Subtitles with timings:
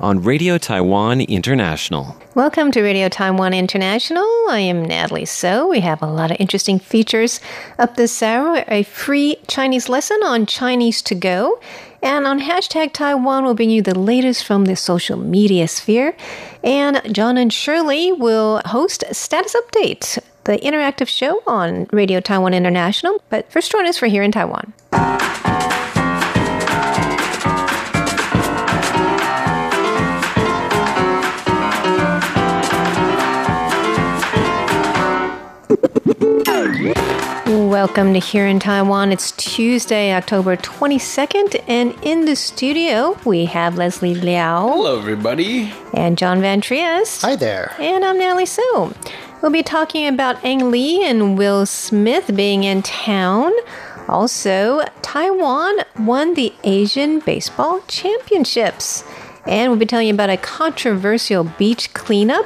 [0.00, 2.16] on Radio Taiwan International.
[2.34, 4.24] Welcome to Radio Taiwan International.
[4.48, 5.68] I am Natalie So.
[5.68, 7.40] We have a lot of interesting features
[7.78, 8.64] up this hour.
[8.68, 11.60] A free Chinese lesson on Chinese to go.
[12.02, 16.16] And on hashtag Taiwan, we'll bring you the latest from the social media sphere.
[16.64, 23.22] And John and Shirley will host Status Update, the interactive show on Radio Taiwan International.
[23.28, 24.72] But first, join us for here in Taiwan.
[37.80, 39.10] Welcome to Here in Taiwan.
[39.10, 44.68] It's Tuesday, October 22nd, and in the studio we have Leslie Liao.
[44.68, 45.72] Hello, everybody.
[45.94, 47.22] And John Van Trieste.
[47.22, 47.72] Hi there.
[47.78, 48.94] And I'm Natalie Su.
[49.40, 53.50] We'll be talking about Ang Lee and Will Smith being in town.
[54.10, 59.04] Also, Taiwan won the Asian Baseball Championships.
[59.46, 62.44] And we'll be telling you about a controversial beach cleanup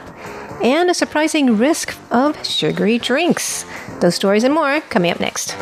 [0.63, 3.65] and a surprising risk of sugary drinks.
[4.01, 5.57] Those stories and more coming up next.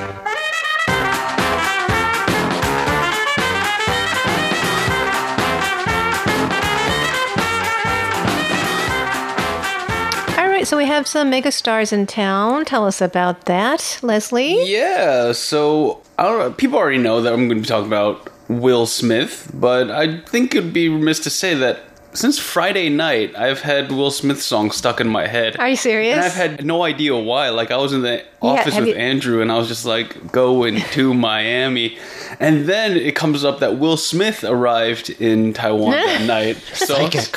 [10.39, 12.65] All right, so we have some megastars in town.
[12.65, 14.71] Tell us about that, Leslie.
[14.71, 16.53] Yeah, so I don't know.
[16.53, 20.55] People already know that I'm going to be talking about Will Smith, but I think
[20.55, 25.01] it'd be remiss to say that since Friday night, I've had Will Smith songs stuck
[25.01, 25.57] in my head.
[25.59, 26.17] Are you serious?
[26.17, 27.49] And I've had no idea why.
[27.51, 30.31] Like I was in the office have with you- Andrew, and I was just like,
[30.33, 31.97] "Going to Miami,"
[32.41, 36.57] and then it comes up that Will Smith arrived in Taiwan that night.
[36.75, 37.37] So, Psychic.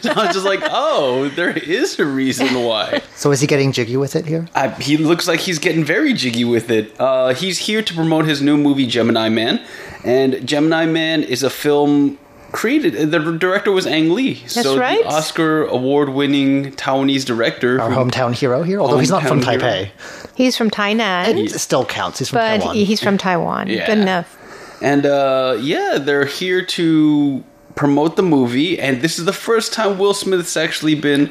[0.00, 3.72] so I was just like, "Oh, there is a reason why." So is he getting
[3.72, 4.48] jiggy with it here?
[4.54, 6.98] I, he looks like he's getting very jiggy with it.
[7.00, 9.60] Uh, he's here to promote his new movie Gemini Man,
[10.04, 12.18] and Gemini Man is a film
[12.54, 13.10] created.
[13.10, 15.02] The director was Ang Lee, so right.
[15.02, 17.80] the Oscar award-winning Taiwanese director.
[17.80, 19.84] Our hometown hero here, although he's not from Hometown Taipei.
[19.86, 19.90] hero.
[20.36, 22.20] He's from Tainan, It still counts.
[22.20, 22.74] He's from but Taiwan.
[22.76, 23.66] he's from Taiwan.
[23.68, 23.86] Yeah.
[23.86, 24.38] Good enough.
[24.80, 27.42] And uh, yeah, they're here to
[27.74, 31.30] promote the movie, and this is the first time Will Smith's actually been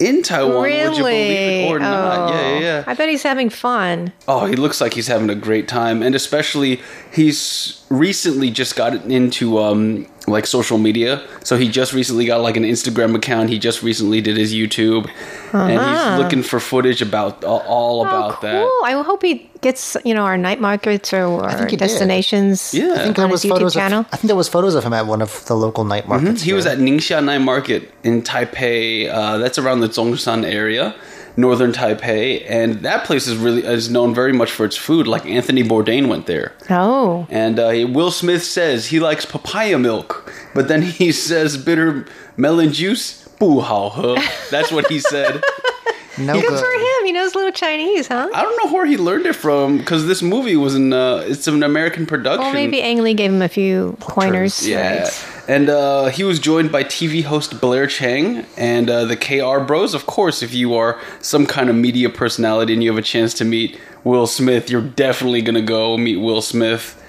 [0.00, 0.62] in Taiwan.
[0.62, 1.64] Would you believe Really?
[1.64, 2.30] it or not?
[2.30, 2.58] Yeah, yeah, Oh.
[2.60, 2.84] yeah.
[2.86, 4.12] I bet he's having fun.
[4.26, 6.80] Oh, he looks like he's having a great time, and especially
[7.12, 11.26] he's recently just got into um like social media.
[11.42, 13.50] So he just recently got like an Instagram account.
[13.50, 15.10] He just recently did his YouTube,
[15.52, 18.50] and he's looking for footage about all, all about oh, cool.
[18.50, 18.80] that.
[18.84, 21.88] I hope he gets, you know, our night markets or, or think he did.
[21.88, 22.94] destinations Yeah.
[22.94, 23.74] I think there was photos.
[23.74, 24.00] channel.
[24.00, 26.42] Of, I think there was photos of him at one of the local night markets.
[26.42, 29.10] He was at Ningxia Night Market in Taipei.
[29.10, 30.94] Uh, that's around the Zhongshan area,
[31.37, 35.07] northern Taipei, and that place is really is known very much for its food.
[35.07, 36.53] Like Anthony Bourdain went there.
[36.69, 37.25] Oh.
[37.29, 42.05] And uh, Will Smith says he likes papaya milk, but then he says bitter
[42.37, 43.25] melon juice.
[43.39, 44.17] 不好喝.
[44.51, 45.41] That's what he said.
[46.17, 46.59] no Good good.
[46.59, 46.92] for him.
[47.14, 48.28] Knows a little Chinese, huh?
[48.34, 51.46] I don't know where he learned it from because this movie was in uh, it's
[51.46, 52.40] an American production.
[52.42, 54.66] Well, maybe Ang Lee gave him a few pointers.
[54.66, 55.04] Yeah.
[55.04, 55.28] right?
[55.46, 59.94] And uh, he was joined by TV host Blair Chang and uh, the KR Bros.
[59.94, 63.32] Of course, if you are some kind of media personality and you have a chance
[63.34, 67.00] to meet Will Smith, you're definitely going to go meet Will Smith.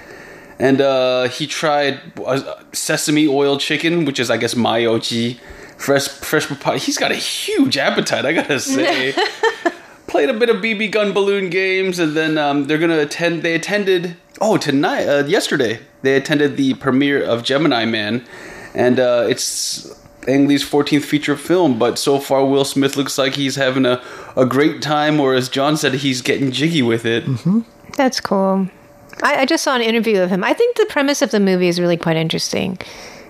[0.59, 5.39] And uh, he tried uh, sesame oil chicken, which is, I guess, mayoji.
[5.77, 6.77] Fresh, fresh papaya.
[6.77, 9.15] He's got a huge appetite, I gotta say.
[10.15, 13.43] Played a bit of BB gun balloon games, and then um, they're gonna attend.
[13.43, 14.15] They attended.
[14.39, 18.25] Oh, tonight, uh, yesterday, they attended the premiere of Gemini Man,
[18.73, 19.93] and uh, it's
[20.25, 21.77] Ang Lee's 14th feature film.
[21.77, 24.01] But so far, Will Smith looks like he's having a,
[24.37, 27.25] a great time, or as John said, he's getting jiggy with it.
[27.97, 28.69] That's cool.
[29.21, 30.45] I, I just saw an interview of him.
[30.45, 32.79] I think the premise of the movie is really quite interesting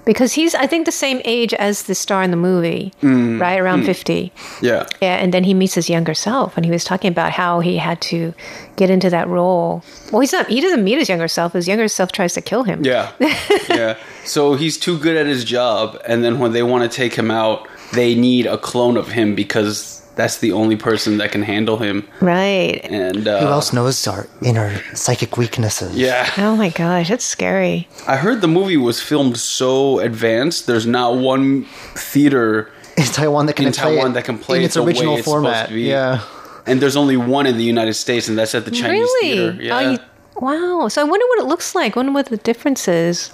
[0.05, 3.41] because he's, I think, the same age as the star in the movie, Mm.
[3.41, 4.31] right around 50.
[4.61, 4.85] Yeah.
[5.01, 7.77] Yeah, and then he meets his younger self, and he was talking about how he
[7.77, 8.33] had to
[8.75, 9.83] get into that role.
[10.11, 10.47] Well, he's not.
[10.47, 11.53] He doesn't meet his younger self.
[11.53, 12.85] His younger self tries to kill him.
[12.85, 13.11] Yeah.
[13.69, 13.97] yeah.
[14.25, 17.31] So he's too good at his job, and then when they want to take him
[17.31, 21.77] out, they need a clone of him because that's the only person that can handle
[21.77, 22.07] him.
[22.21, 22.79] Right.
[22.83, 25.95] And uh, Who else knows our inner psychic weaknesses?
[25.97, 26.29] Yeah.
[26.37, 27.87] Oh my gosh, that's scary.
[28.07, 30.67] I heard the movie was filmed so advanced.
[30.67, 31.65] There's not one
[31.95, 34.77] theater In Taiwan that can in play Taiwan it that can play in it its
[34.77, 35.69] original it's supposed format.
[35.69, 35.77] to.
[35.77, 36.21] Yeah.
[36.65, 39.29] and there's only one in the United States, and that's at the Chinese really?
[39.31, 39.63] theater.
[39.63, 39.97] Yeah.
[39.97, 40.05] Oh,
[40.41, 40.87] Wow.
[40.89, 41.95] So I wonder what it looks like.
[41.95, 43.31] I wonder what the difference is.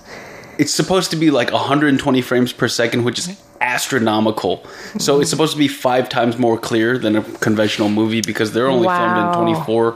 [0.60, 4.64] It's supposed to be like 120 frames per second, which is astronomical.
[5.00, 8.68] So it's supposed to be five times more clear than a conventional movie because they're
[8.68, 8.98] only Wow.
[8.98, 9.94] filmed in 24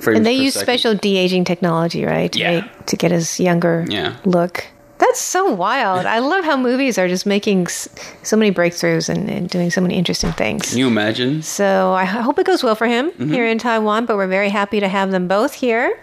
[0.00, 0.16] frames.
[0.16, 0.66] And they use second.
[0.66, 2.32] special de aging technology, right?
[2.32, 2.50] To Yeah.
[2.60, 4.14] make, to get his younger Yeah.
[4.24, 4.64] look.
[4.98, 6.06] That's so wild.
[6.06, 9.96] I love how movies are just making so many breakthroughs and, and doing so many
[9.96, 10.70] interesting things.
[10.70, 11.42] Can you imagine?
[11.42, 13.32] So I hope it goes well for him Mm-hmm.
[13.32, 15.98] here in Taiwan, but we're very happy to have them both here.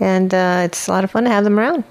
[0.00, 1.84] And uh, it's a lot of fun to have them around.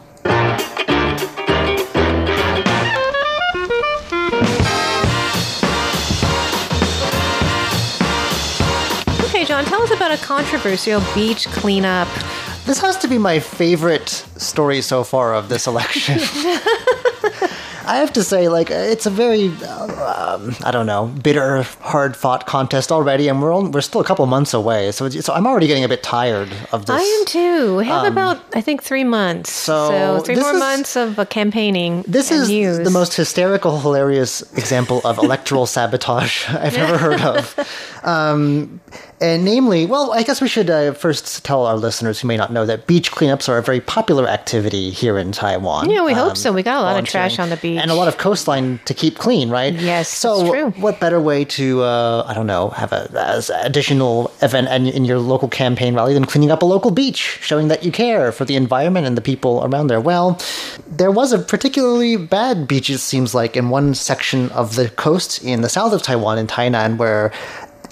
[9.60, 12.08] John, tell us about a controversial beach cleanup.
[12.66, 16.18] This has to be my favorite story so far of this election.
[17.86, 22.46] I have to say, like, it's a very, uh, um, I don't know, bitter, hard-fought
[22.46, 24.92] contest already, and we're only, we're still a couple months away.
[24.94, 26.96] So, it's, so I'm already getting a bit tired of this.
[26.96, 27.76] I am too.
[27.78, 29.52] We have about, I think, three months.
[29.52, 32.04] so three more is- months of uh, campaigning.
[32.08, 32.78] This is news.
[32.78, 37.56] the most hysterical, hilarious example of electoral sabotage I've ever heard of.
[38.02, 38.80] Um,
[39.22, 42.52] and namely, well, I guess we should uh, first tell our listeners who may not
[42.54, 45.90] know that beach cleanups are a very popular activity here in Taiwan.
[45.90, 46.54] Yeah, we hope Um, so.
[46.54, 47.80] We got a lot of trash on the beach.
[47.82, 49.74] And a lot of coastline to keep clean, right?
[49.74, 50.72] Yes, So, that's true.
[50.82, 55.06] what better way to, uh, I don't know, have a as additional event in, in
[55.06, 58.46] your local campaign rally than cleaning up a local beach, showing that you care for
[58.46, 60.00] the environment and the people around there?
[60.02, 60.40] Well,
[60.88, 65.44] there was a particularly bad beach, it seems like, in one section of the coast
[65.44, 67.32] in the south of Taiwan, in Tainan, where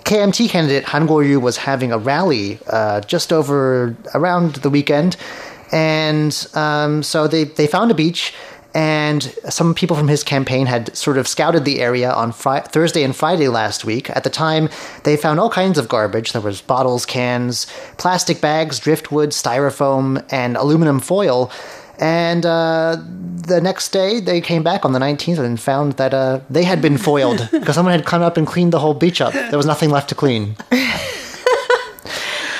[0.07, 5.17] KMT candidate Han Kuo-yu was having a rally uh, just over around the weekend,
[5.73, 8.33] and um, so they they found a beach.
[8.73, 13.15] And some people from his campaign had sort of scouted the area on Thursday and
[13.15, 14.09] Friday last week.
[14.11, 14.69] At the time,
[15.03, 16.31] they found all kinds of garbage.
[16.31, 17.65] There was bottles, cans,
[17.97, 21.49] plastic bags, driftwood, styrofoam, and aluminum foil.
[21.99, 22.97] And uh,
[23.47, 26.81] the next day, they came back on the 19th and found that uh, they had
[26.81, 29.33] been foiled because someone had come up and cleaned the whole beach up.
[29.33, 30.55] There was nothing left to clean.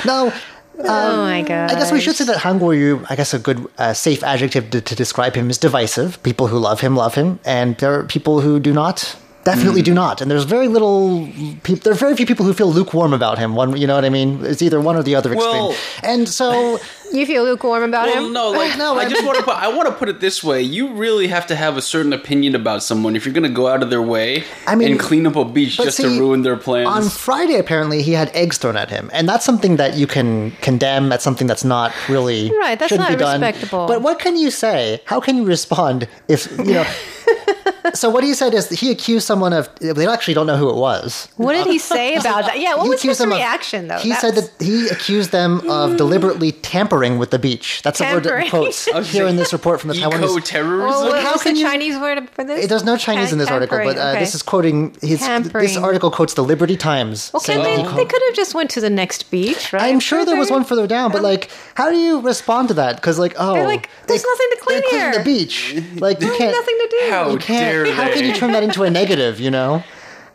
[0.06, 0.34] no,
[0.80, 1.72] oh my god!
[1.72, 4.70] I guess we should say that Han Guoyu, I guess a good, uh, safe adjective
[4.72, 6.22] to, to describe him is divisive.
[6.24, 9.16] People who love him love him, and there are people who do not.
[9.48, 9.86] Definitely mm.
[9.86, 10.20] do not.
[10.22, 11.26] And there's very little.
[11.64, 13.56] Peop- there are very few people who feel lukewarm about him.
[13.56, 14.44] One, you know what I mean?
[14.44, 15.54] It's either one or the other extreme.
[15.54, 16.80] Well- and so,
[17.14, 18.34] You feel lukewarm about Well, him?
[18.34, 19.56] no, like No, I I just want to put.
[19.56, 22.56] I want to put it this way: you really have to have a certain opinion
[22.56, 25.26] about someone if you're going to go out of their way I mean, and clean
[25.26, 26.90] up a beach just see, to ruin their plans.
[26.90, 30.52] on Friday, apparently, he had eggs thrown at him, and that's something that you can
[30.62, 31.08] condemn.
[31.08, 33.42] That's something that's not really Right, that's shouldn't not be done.
[33.42, 33.88] respectable.
[33.88, 35.02] But what can you say?
[35.06, 36.86] How can you respond if you know?
[37.94, 39.70] so what he said is that he accused someone of.
[39.80, 41.28] They actually don't know who it was.
[41.38, 42.60] what did he say about that?
[42.60, 43.98] Yeah, what He was accused his them of- reaction though?
[44.00, 47.82] He That's- said that he accused them of deliberately tampering with the beach.
[47.84, 48.46] That's a word that Tampering.
[48.46, 50.24] he quotes was here in this report from the Taiwanese.
[50.24, 50.88] Eco-terrorism.
[50.88, 52.68] Well, what how can the you- Chinese word for this?
[52.68, 55.20] There's no Chinese in this article, but uh, Tampering, this is quoting his.
[55.28, 57.32] This article quotes the Liberty Times.
[57.34, 59.84] Okay, saying that they, he they could have just went to the next beach, right?
[59.84, 62.96] I'm sure there was one further down, but like, how do you respond to that?
[62.96, 65.76] Because like, oh, They're like, "There's nothing to clean they're here." the beach.
[65.96, 66.52] Like, you can't.
[66.56, 67.10] Nothing to do.
[67.12, 67.77] How you can't.
[67.86, 69.40] How can you turn that into a negative?
[69.40, 69.84] You know.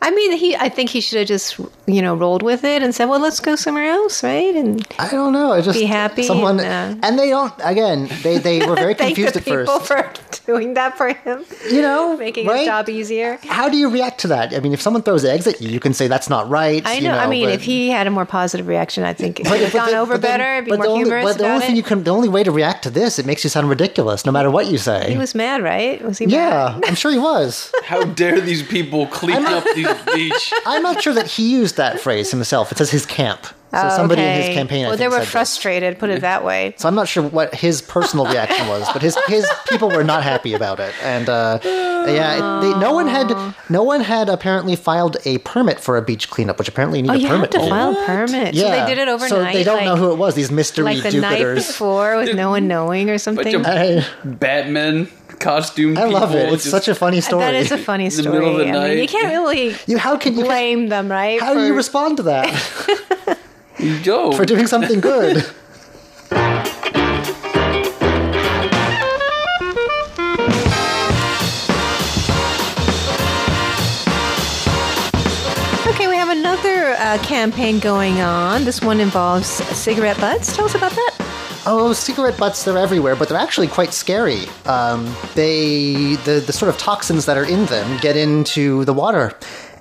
[0.05, 0.55] I mean, he.
[0.55, 1.57] I think he should have just,
[1.87, 4.53] you know, rolled with it and said, "Well, let's go somewhere else," right?
[4.53, 5.53] And I don't know.
[5.53, 7.53] I just Be happy Someone and, uh, and they don't.
[7.63, 10.17] Again, they they were very thank confused the at people first.
[10.43, 12.59] for doing that for him, You know, making right?
[12.59, 13.39] his job easier.
[13.47, 14.53] How do you react to that?
[14.53, 16.85] I mean, if someone throws eggs at you, you can say that's not right.
[16.85, 17.17] I you know.
[17.17, 19.61] I mean, but- if he had a more positive reaction, I think it but- would
[19.61, 20.61] have gone then- over but then- better.
[20.63, 21.77] Be but more the only, humorous but the about only thing it.
[21.77, 24.31] you can, the only way to react to this, it makes you sound ridiculous, no
[24.33, 25.11] matter what you say.
[25.11, 26.03] he was mad, right?
[26.03, 26.25] Was he?
[26.25, 26.83] yeah, Mad?
[26.89, 27.71] I'm sure he was.
[27.85, 30.53] How dare these people clean up these beach?
[30.65, 32.71] I'm not sure that he used that phrase himself.
[32.71, 33.45] It says his camp.
[33.71, 34.85] So Oh, somebody in his campaign.
[34.85, 35.29] I Well, they were said this.
[35.29, 35.97] frustrated.
[35.97, 36.75] Put it that way.
[36.77, 40.21] So I'm not sure what his personal reaction was, but his his people were not
[40.21, 43.33] happy about it, and uh, yeah, it, they, no one had
[43.69, 47.09] no one had apparently filed a permit for a beach cleanup, which apparently you need
[47.09, 47.69] Oh, a you permit have to do.
[47.69, 48.55] file a permit.
[48.55, 49.29] So they did it overnight.
[49.29, 50.35] So they don't like, know who it was.
[50.35, 53.55] These mystery like the night before, with no one knowing or Bunch something.
[53.55, 55.07] of I, Batman
[55.43, 55.97] costume.
[55.97, 56.51] I love it.
[56.53, 57.43] It's just- such a funny story.
[57.43, 58.25] That is a funny story.
[58.25, 58.71] in the middle of story.
[58.71, 60.43] the I mean, you can't really you, how can you?
[60.45, 61.39] blame them, right?
[61.41, 62.47] How do you respond to that
[64.03, 65.45] Yo, for doing something good?
[75.85, 78.63] Okay, we have another uh, campaign going on.
[78.63, 80.55] This one involves cigarette butts.
[80.55, 81.17] Tell us about that.
[81.65, 84.41] Oh, cigarette butts, they're everywhere, but they're actually quite scary.
[84.65, 89.31] Um, they, the, the sort of toxins that are in them get into the water.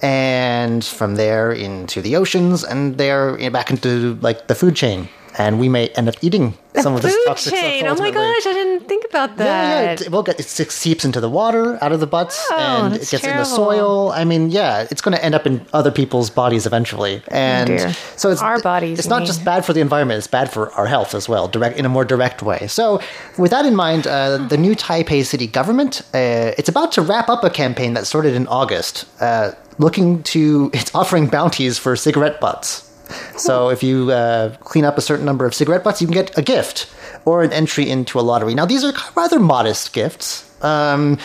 [0.00, 5.08] And from there into the oceans, and they're back into like the food chain.
[5.38, 7.80] And we may end up eating some of this toxic chain.
[7.84, 7.98] stuff.
[7.98, 9.44] Oh my gosh, I didn't think about that.
[9.44, 12.94] Yeah, yeah, it, well, it seeps into the water out of the butts, Oh, and
[12.94, 14.10] it gets in the soil.
[14.12, 17.92] I mean, yeah, it's going to end up in other people's bodies eventually, and Oh,
[18.16, 19.26] so it's Our bodies, It's not mean.
[19.26, 21.90] just bad for the environment; it's bad for our health as well, direct in a
[21.90, 22.66] more direct way.
[22.68, 23.00] So,
[23.38, 27.28] with that in mind, uh, the new Taipei city government uh, it's about to wrap
[27.28, 32.40] up a campaign that started in August, uh, looking to it's offering bounties for cigarette
[32.40, 32.88] butts.
[33.36, 36.36] So if you uh, clean up a certain number of cigarette butts, you can get
[36.38, 36.92] a gift
[37.24, 38.54] or an entry into a lottery.
[38.54, 40.48] Now these are rather modest gifts.
[40.62, 41.18] Um,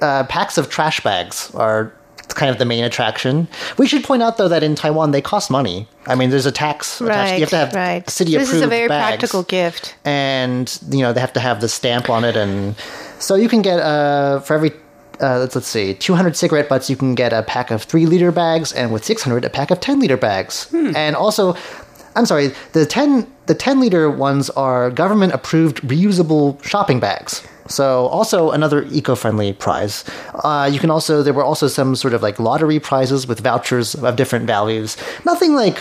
[0.00, 1.92] uh, packs of trash bags are
[2.28, 3.48] kind of the main attraction.
[3.78, 5.88] We should point out though that in Taiwan they cost money.
[6.06, 7.16] I mean, there's a tax attached.
[7.16, 8.08] Right, You have to have right.
[8.10, 9.96] city This is a very bags practical gift.
[10.04, 12.74] and you know they have to have the stamp on it and
[13.18, 14.72] so you can get uh for every
[15.20, 18.32] uh, let's, let's see 200 cigarette butts you can get a pack of 3 liter
[18.32, 20.68] bags and with 600 a pack of 10 liter bags.
[20.96, 21.54] And also
[22.16, 27.42] i'm sorry the 10 the 10 liter ones are government approved reusable shopping bags.
[27.68, 30.04] So also another eco-friendly prize.
[30.34, 33.94] Uh, you can also there were also some sort of like lottery prizes with vouchers
[33.94, 34.96] of different values.
[35.24, 35.78] Nothing like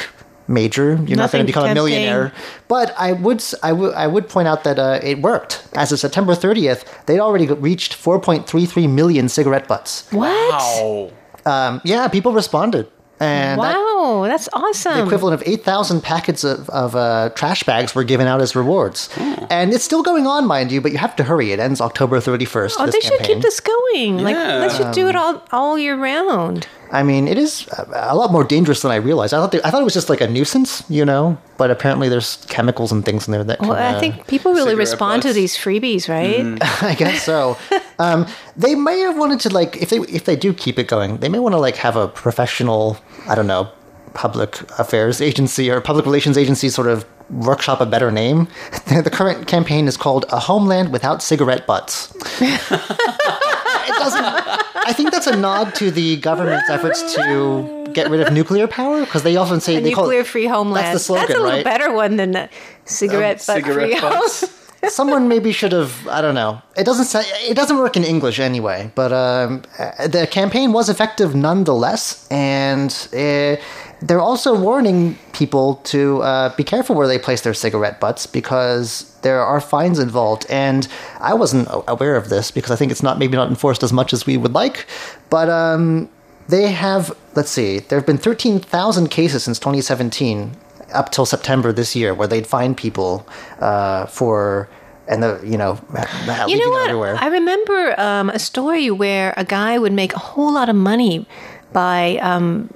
[0.47, 1.83] major you're not going to become a tempting.
[1.83, 2.31] millionaire
[2.67, 5.67] but I would s- I would I would point out that uh, it worked.
[5.75, 10.07] As of September 30th, they'd already reached 4.33 million cigarette butts.
[10.11, 10.29] What?
[10.51, 11.11] Wow.
[11.45, 12.87] Um, yeah, people responded,
[13.21, 14.97] and that, Wow, that's awesome.
[14.97, 19.09] the equivalent of 8,000 packets of, of uh, trash bags were given out as rewards.
[19.49, 21.51] And it's still going on, mind you, but you have to hurry.
[21.53, 22.75] It ends October 31st.
[22.79, 24.17] oh, this they should keep this going.
[24.17, 24.57] Like, Yeah.
[24.57, 26.67] let's just do it all all year round.
[26.91, 29.33] I mean, it is a, a lot more dangerous than I realized.
[29.33, 31.37] I thought they, I thought it was just like a nuisance, you know.
[31.57, 33.59] But apparently, there's chemicals and things in there that.
[33.59, 36.57] Well, I uh, think people really cigarette respond to these freebies, right?
[36.83, 37.57] I guess so.
[37.99, 41.17] um, they may have wanted to like if they if they do keep it going,
[41.17, 43.69] they may want to like have a professional, I don't know,
[44.13, 48.47] public affairs agency or public relations agency sort of workshop a better name.
[48.87, 54.56] the current campaign is called "A Homeland Without Cigarette Butts." it doesn't.
[54.89, 59.01] I think that's a nod to the government's efforts to get rid of nuclear power
[59.01, 60.85] because they often say A they call it- nuclear-free homeland.
[60.85, 61.63] That's the slogan, a little right?
[61.63, 62.49] better one than a
[62.85, 64.53] cigarette butt free Cigarette butts.
[64.89, 68.39] someone maybe should have i don't know it doesn't say it doesn't work in english
[68.39, 73.55] anyway but um, uh, the campaign was effective nonetheless and uh,
[74.01, 79.11] they're also warning people to uh, be careful where they place their cigarette butts because
[79.21, 80.87] there are fines involved and
[81.19, 84.13] i wasn't aware of this because i think it's not maybe not enforced as much
[84.13, 84.85] as we would like
[85.29, 86.07] but um,
[86.47, 90.55] they have let's see there have been 13000 cases since 2017
[90.93, 93.27] up till September this year, where they'd find people
[93.59, 94.69] uh, for
[95.07, 95.77] and the you know
[96.47, 96.85] You know what?
[96.89, 97.17] everywhere.
[97.19, 101.25] I remember um, a story where a guy would make a whole lot of money
[101.73, 102.69] by um,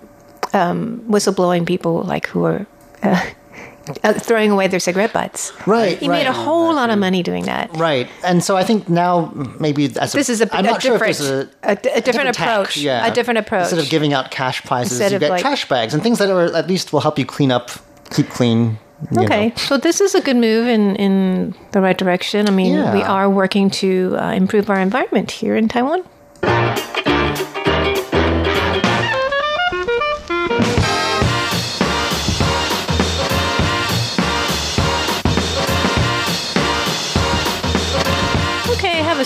[0.54, 2.66] um, whistleblowing people like who were
[3.04, 3.22] uh,
[4.04, 5.52] uh, throwing away their cigarette butts.
[5.66, 6.36] Right, He made a right.
[6.36, 7.76] whole lot of money doing that.
[7.78, 10.96] right, and so I think now maybe as This is a, I'm a not sure
[10.96, 12.78] if different, a, a, a different approach.
[12.78, 13.06] yeah.
[13.08, 13.64] A different approach.
[13.72, 16.30] Instead of giving out cash prizes, Instead you get like- trash bags and things that
[16.30, 17.72] are at least will help you clean up,
[18.12, 18.78] keep clean.
[19.18, 19.56] Okay, know.
[19.56, 22.48] so this is a good move in, in the right direction.
[22.48, 22.94] I mean, Yeah.
[22.94, 26.04] we are working to uh, improve our environment here in Taiwan.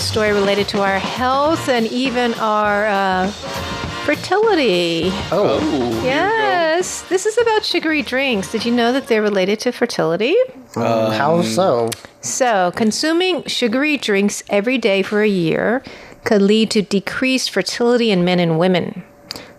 [0.06, 3.32] Story related to our health and even our uh,
[4.06, 5.10] fertility.
[5.32, 5.60] Oh,
[6.04, 8.52] Yes, this is about sugary drinks.
[8.52, 10.36] Did you know that they're related to fertility?
[10.76, 11.90] um, how so?
[12.22, 15.84] So, consuming sugary drinks every day for a year
[16.24, 19.04] could lead to decreased fertility in men and women.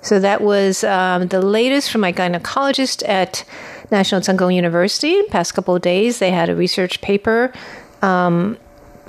[0.03, 3.45] So, that was um, the latest from my gynecologist at
[3.91, 5.23] National Tsinghua University.
[5.25, 7.53] Past couple of days, they had a research paper
[8.03, 8.59] um,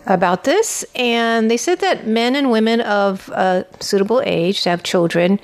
[0.07, 4.81] about this, and they said that men and women of uh, suitable age to have
[4.83, 5.39] children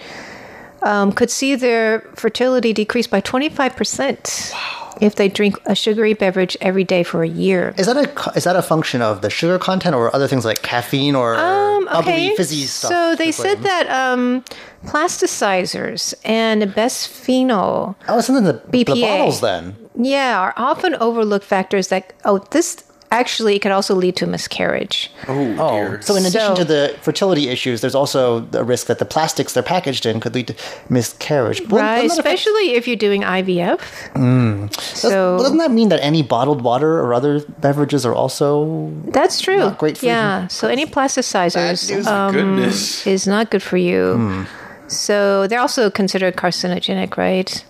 [0.82, 4.54] um, could see their fertility decrease by 25%
[5.02, 7.74] if they drink a sugary beverage every day for a year.
[7.78, 10.62] Is that a is that a function of the sugar content or other things like
[10.62, 12.90] caffeine or Um, bubbly fizzy stuff?
[12.92, 14.44] so they said that um,
[14.86, 19.76] plasticizers and bisphenol, oh, it's in the, the bottles then.
[19.96, 25.10] yeah, are often overlooked factors that oh, this actually it could also lead to miscarriage.
[25.28, 26.02] Oh, Oh, dear.
[26.02, 29.54] so in addition So- to the fertility issues, there's also the risk that the plastics
[29.54, 30.56] they're packaged in could lead to
[30.90, 31.62] miscarriage.
[31.70, 33.80] Well, Right, doesn't that affect- especially if you're doing IVF.
[34.16, 38.92] does- So well, doesn't that mean that any bottled water or other beverages are also?
[39.08, 39.58] That's true.
[39.60, 40.12] Not great for you.
[40.12, 40.48] yeah.
[40.48, 43.06] So any plasticizers That is um, goodness.
[43.08, 44.14] is not good for you.
[44.16, 44.44] Hmm.
[44.88, 47.64] So they're also considered carcinogenic, right?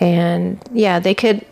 [0.00, 1.44] And yeah, they could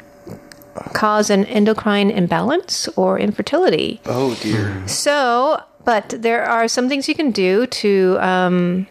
[0.93, 4.01] cause an endocrine imbalance or infertility.
[4.07, 4.87] Oh dear.
[4.89, 8.87] So, but there are some things you can do to um,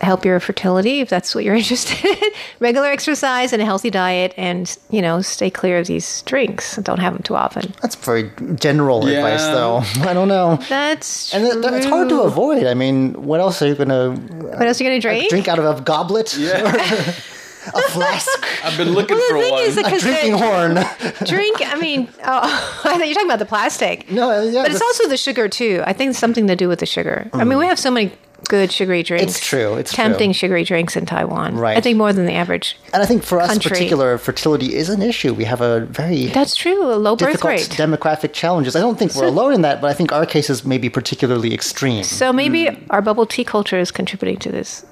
[0.00, 2.30] help your fertility if that's what you're interested in.
[2.60, 6.76] Regular exercise and a healthy diet, and you know, stay clear of these drinks.
[6.78, 7.72] Don't have them too often.
[7.82, 9.18] That's very general Yeah.
[9.18, 9.78] advice, though.
[10.08, 10.56] I don't know.
[10.68, 12.64] That's And it, it's hard to avoid.
[12.64, 14.10] I mean, what else are you going to
[14.56, 15.28] What else are you gonna drink?
[15.30, 16.36] drink out of a goblet?
[16.36, 17.14] Yeah.
[17.66, 18.28] A flask?
[18.64, 19.62] I've been looking Well, for the thing one.
[19.62, 20.74] is that- a 'Cause drinking horn?
[21.24, 21.62] drink.
[21.64, 24.10] I mean, oh, I thought you're talking about the plastic.
[24.10, 25.82] No, uh, yeah, but it's also the sugar too.
[25.86, 27.30] I think it's something to do with the sugar.
[27.32, 27.68] I mean, we mm.
[27.68, 28.12] have so many
[28.48, 29.36] good sugary drinks.
[29.36, 30.34] It's true, it's tempting true.
[30.34, 31.56] sugary drinks in Taiwan.
[31.56, 31.76] Right.
[31.76, 32.76] I think more than the average.
[32.92, 33.70] And I think for us, Country.
[33.70, 35.34] particular fertility is an issue.
[35.34, 36.92] We have a very That's true.
[36.92, 37.68] A low birth rate.
[37.70, 38.76] demographic challenges.
[38.76, 41.54] I don't think we're alone in that, but I think our cases may be particularly
[41.54, 42.04] extreme.
[42.04, 42.84] so maybe hmm.
[42.90, 44.84] our bubble tea culture is contributing to this.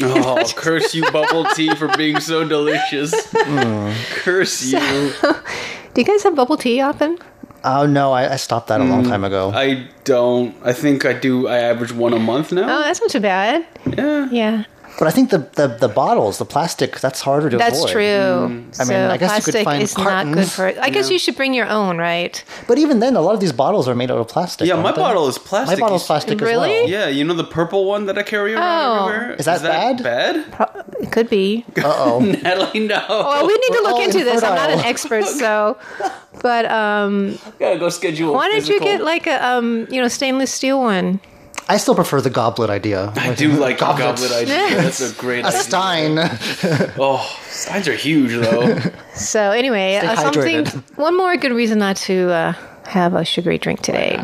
[0.00, 3.12] Oh, curse you, bubble tea, for being so delicious.
[3.32, 3.94] Mm.
[4.10, 5.12] Curse you.
[5.94, 7.18] Do you guys have bubble tea often?
[7.64, 9.08] Oh no, I, I stopped that a long mm.
[9.08, 9.50] time ago.
[9.52, 10.54] I don't.
[10.62, 11.48] I think I do.
[11.48, 12.62] I average one a month now.
[12.62, 13.66] Oh, that's not too bad.
[13.86, 14.28] Yeah.
[14.30, 14.64] Yeah,
[14.98, 17.60] but I think the, the, the bottles, the plastic, that's harder to avoid.
[17.66, 17.92] that's avoid.
[17.92, 18.02] true.
[18.02, 18.48] Mm.
[18.80, 20.66] I mean, so I guess you could plastic find is not good cartons, for.
[20.80, 22.42] I guess you should bring your own, right?
[22.66, 24.66] But even then, a lot of these bottles are made out of plastic.
[24.68, 24.96] Yeah, my they?
[24.96, 25.78] bottle is plastic.
[25.78, 26.70] My bottle's plastic Really?
[26.74, 26.88] as well.
[26.88, 29.06] Yeah, you know the purple one that I carry around Oh.
[29.08, 29.34] everywhere.
[29.36, 30.02] Is that bad?
[30.02, 30.52] Bad?
[30.52, 31.64] Pro- It could be.
[31.76, 32.20] Uh oh.
[32.42, 33.04] Natalie, no.
[33.08, 34.42] Well, we need to We're look all into this.
[34.42, 35.76] I'm not an expert, so.
[36.42, 38.30] But um, gotta go schedule.
[38.30, 41.20] a why don't you get like a um, you know stainless steel one?
[41.68, 43.12] I still prefer the goblet idea.
[43.16, 44.22] I do like a Goblets.
[44.22, 44.76] goblet idea.
[44.82, 45.60] That's a great A idea.
[45.60, 46.18] stein.
[46.98, 48.78] Oh, steins are huge though.
[49.14, 50.64] So anyway, Stay uh, something.
[50.64, 50.96] hydrated.
[50.98, 52.52] One more good reason not to uh,
[52.84, 54.18] have a sugary drink today.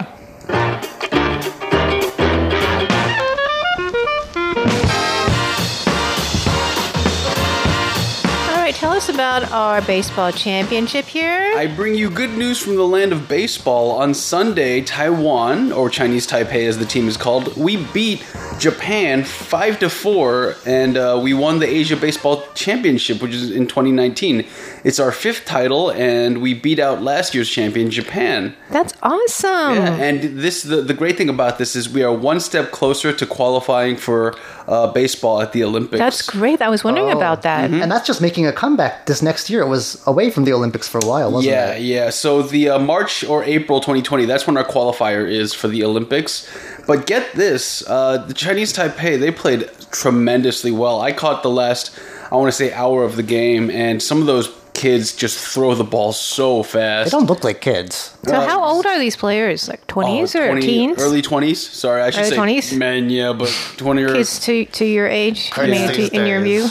[8.92, 11.54] Tell us about our baseball championship here.
[11.56, 13.92] I bring you good news from the land of baseball.
[13.92, 18.22] On Sunday, Taiwan, or Chinese Taipei as the team is called, we beat
[18.58, 23.66] Japan 5 to 4 and uh, we won the Asia Baseball Championship, which is in
[23.66, 24.46] 2019.
[24.84, 28.54] It's our fifth title and we beat out last year's champion, Japan.
[28.68, 29.74] That's awesome.
[29.76, 33.12] Yeah, and this the, the great thing about this is we are one step closer
[33.12, 34.34] to qualifying for
[34.68, 35.98] uh, baseball at the Olympics.
[35.98, 36.62] That's great.
[36.62, 37.16] I was wondering Oh.
[37.16, 37.70] about that.
[37.70, 37.82] Mm-hmm.
[37.82, 39.62] and that's just making a comeback this next year.
[39.62, 41.82] It was away from the Olympics for a while, wasn't yeah, it?
[41.82, 42.04] yeah.
[42.04, 42.10] Yeah.
[42.10, 46.48] So the uh, March or April 2020, that's when our qualifier is for the Olympics.
[46.86, 51.00] But get this, uh, the Chinese Taipei, they played tremendously well.
[51.00, 51.96] I caught the last,
[52.30, 54.48] I want to say, hour of the game, and some of those
[54.82, 57.10] kids just throw the ball so fast.
[57.12, 58.16] They don't look like kids.
[58.24, 59.68] So, how um, old are these players?
[59.68, 60.98] Like uh, Oh, 20s or 20 teens?
[60.98, 61.56] Early 20s.
[61.56, 62.78] Sorry, I should Early say 20s?
[62.78, 65.50] men, yeah, but 20 or Kids to, to your age?
[65.54, 66.66] I mean, to, in your view?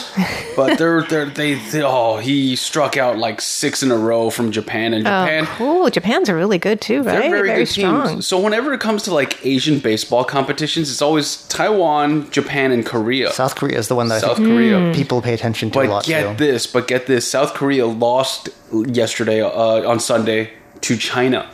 [0.55, 4.51] but they're, they're they, they oh he struck out like six in a row from
[4.51, 5.89] Japan and oh, Japan Oh, cool.
[5.89, 7.19] Japan's are really good too, right?
[7.19, 8.07] They're very, good strong.
[8.07, 8.27] teams.
[8.27, 13.31] So whenever it comes to like Asian baseball competitions, it's always Taiwan, Japan, and Korea.
[13.31, 14.79] South Korea is the one that I South think Korea.
[14.79, 14.91] Hmm.
[14.91, 16.45] people pay attention to a lot get too.
[16.45, 17.29] this, but get this.
[17.29, 21.49] South Korea lost yesterday uh, on Sunday to China.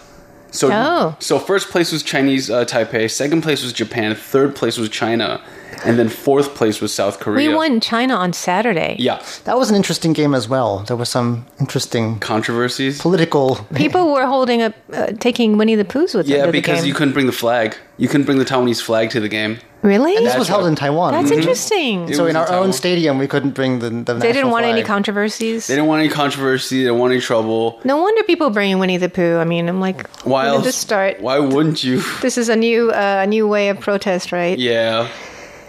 [0.51, 1.15] So, Oh.
[1.19, 5.41] so first place was Chinese uh, Taipei, second place was Japan, third place was China,
[5.85, 7.49] and then fourth place was South Korea.
[7.49, 8.95] We won China on Saturday.
[8.99, 10.79] Yeah, That was an interesting game as well.
[10.87, 12.99] There were some interesting controversies.
[13.01, 13.55] political.
[13.75, 16.87] People were holding up, uh, taking Winnie the Poohs with them Yeah, because game.
[16.87, 17.75] you couldn't bring the flag.
[17.97, 19.57] You couldn't bring the Taiwanese flag to the game.
[19.83, 20.15] Really?
[20.15, 21.13] And This That's, was held in Taiwan.
[21.13, 22.13] That's interesting.
[22.13, 22.67] So in in our Taiwan.
[22.67, 25.67] own stadium, we couldn't bring the, the they didn't want any controversies.
[25.67, 26.77] They didn't want any controversy.
[26.79, 27.79] They didn't want any trouble.
[27.83, 29.37] no wonder people bring Winnie the Pooh.
[29.37, 30.65] I mean, I'm like, Why when else?
[30.65, 31.21] this start?
[31.21, 32.01] Why wouldn't you?
[32.21, 34.57] This is a new, uh, a new way of protest, right?
[34.57, 35.07] Yeah.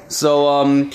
[0.09, 0.91] So um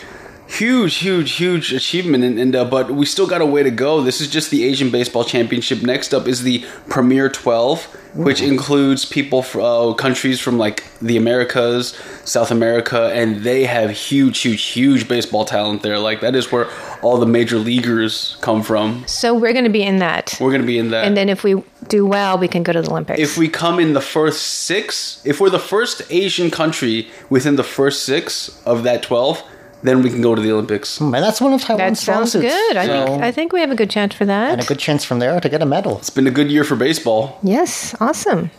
[0.47, 4.01] huge huge huge achievement and, and uh, but we still got a way to go.
[4.01, 5.81] This is just the Asian Baseball Championship.
[5.81, 7.83] Next up is the Premier 12,
[8.15, 13.91] which includes people from uh, countries from like the Americas, South America, and they have
[13.91, 15.99] huge huge huge baseball talent there.
[15.99, 16.69] Like that is where
[17.01, 19.03] all the major leaguers come from.
[19.07, 20.37] So we're going to be in that.
[20.39, 21.05] We're going to be in that.
[21.05, 23.19] And then if we do well, we can go to the Olympics.
[23.19, 27.63] if we come in the first six, if we're the first Asian country within the
[27.63, 29.43] first six of that 12,
[29.83, 30.99] then we can go to the Olympics.
[30.99, 32.45] And that's one of that Taiwan's strong sounds suits.
[32.53, 32.77] good.
[32.77, 34.53] I So- think I think we have a good chance for that.
[34.53, 35.97] and a good chance from there to get a medal.
[35.97, 37.37] It's been a good year for baseball.
[37.43, 38.49] Yes, awesome.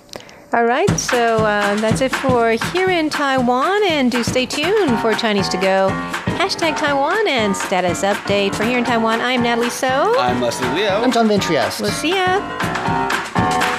[0.52, 5.12] All right, so uh, that's it for here in Taiwan, and do stay tuned for
[5.12, 5.88] Chinese to go.
[6.38, 9.20] Hashtag Taiwan and status update for here in Taiwan.
[9.20, 10.14] I'm Natalie So.
[10.16, 11.02] I'm Leslie Liao.
[11.02, 11.80] I'm John Van Trieste.
[11.80, 13.73] We'll see ya.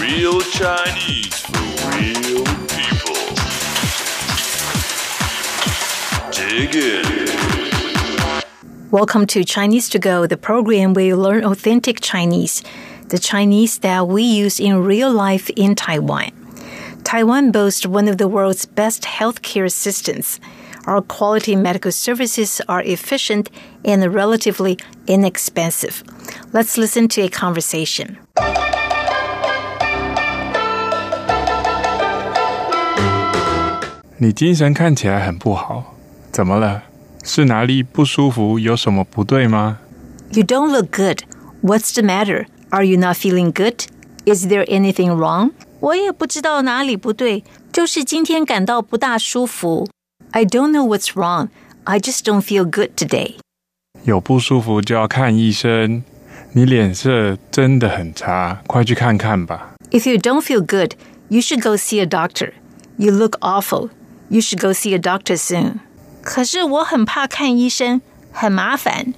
[0.00, 3.14] Real Chinese for real people.
[6.32, 7.04] Dig in.
[8.90, 12.64] Welcome to Chinese to Go, the program where you learn authentic Chinese,
[13.08, 16.32] the Chinese that we use in real life in Taiwan.
[17.04, 20.40] Taiwan boasts one of the world's best healthcare systems
[20.85, 23.47] Our quality medical services are efficient
[23.83, 26.03] and relatively inexpensive.
[26.51, 28.17] Let's listen to a conversation.
[34.17, 35.95] 你精神看起来很不好，
[36.31, 36.83] 怎么了？
[37.23, 38.59] 是哪里不舒服？
[38.59, 39.79] 有什么不对吗？
[40.31, 41.23] You don't look good.
[41.61, 42.45] What's the matter?
[42.69, 43.85] Are you not feeling good?
[44.25, 45.51] Is there anything wrong?
[45.79, 49.87] 我也不知道哪里不对，就是今天感到不大舒服。
[50.31, 51.49] I don't know what's wrong.
[51.85, 53.35] I just don't feel good today.
[54.03, 56.03] 有不舒服就要看医生。
[56.53, 59.73] 你脸色真的很差，快去看看吧。
[59.91, 60.93] If you don't feel good,
[61.29, 62.53] you should go see a doctor.
[62.97, 63.89] You look awful.
[64.29, 65.79] You should go see a doctor soon.
[66.21, 68.01] 可是我很怕看医生，
[68.31, 69.13] 很麻烦。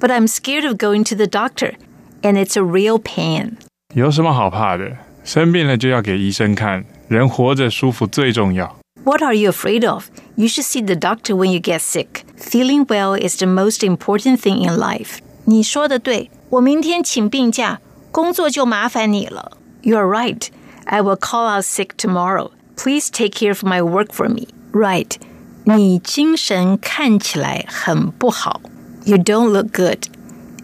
[0.00, 1.74] But I'm scared of going to the doctor,
[2.22, 3.56] and it's a real pain.
[3.94, 4.96] 有什么好怕的？
[5.22, 6.84] 生病了就要给医生看。
[7.08, 8.76] 人活着舒服最重要。
[9.04, 10.10] What are you afraid of?
[10.36, 12.24] You should see the doctor when you get sick.
[12.36, 15.18] Feeling well is the most important thing in life.
[15.46, 17.80] 你说的对，我明天请病假，
[18.12, 19.52] 工作就麻烦你了。
[19.82, 20.48] You're right.
[20.84, 22.50] I will call out sick tomorrow.
[22.76, 24.48] Please take care of my work for me.
[24.72, 25.16] Right.
[25.64, 28.60] 你精神看起来很不好。
[29.04, 30.06] You don't look good.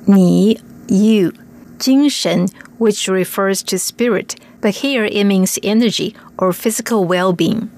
[0.05, 1.33] 你 you
[1.79, 7.69] 精神 which refers to spirit, but here it means energy or physical well-being.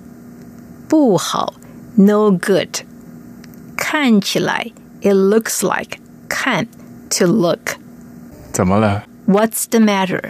[0.93, 1.55] 不好
[1.97, 2.81] no good.
[3.77, 6.67] 看起来 it looks like 看
[7.11, 7.77] to look.
[8.53, 9.05] 怎么了？
[9.27, 10.23] What's the matter?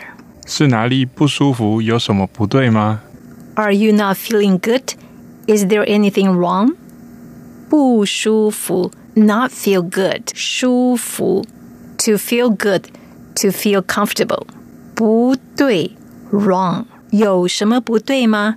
[0.46, 1.80] 是哪里不舒服？
[1.82, 3.00] 有什么不对吗？
[3.54, 4.94] Are you not feeling good?
[5.46, 6.74] Is there anything wrong?
[7.68, 10.30] 不舒服 not feel good.
[10.34, 11.44] 舒服
[11.98, 12.84] to feel good,
[13.34, 14.46] to feel comfortable.
[14.94, 15.92] 不对
[16.32, 16.84] wrong.
[17.10, 18.56] 有什么不对吗?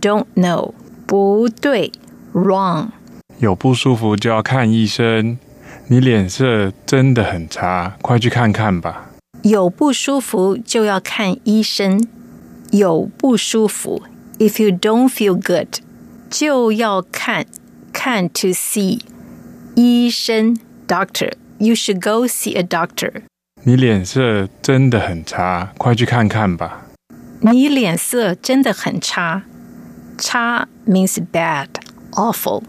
[0.00, 0.72] don't know
[1.06, 1.92] 不对
[2.32, 2.88] wrong
[3.38, 5.38] 有不舒服就要看医生。
[5.88, 9.10] 你脸色真的很差，快去看看吧。
[9.42, 12.04] 有不舒服就要看医生。
[12.72, 14.02] 有不舒服，
[14.38, 15.80] if you don't feel good，
[16.28, 17.46] 就要看
[17.92, 19.00] 看 to see
[19.76, 23.22] 医生 doctor。You should go see a doctor。
[23.62, 26.86] 你脸色真的很差，快去看看吧。
[27.40, 29.44] 你脸色真的很差。
[30.20, 31.68] 差 means bad,
[32.12, 32.62] awful.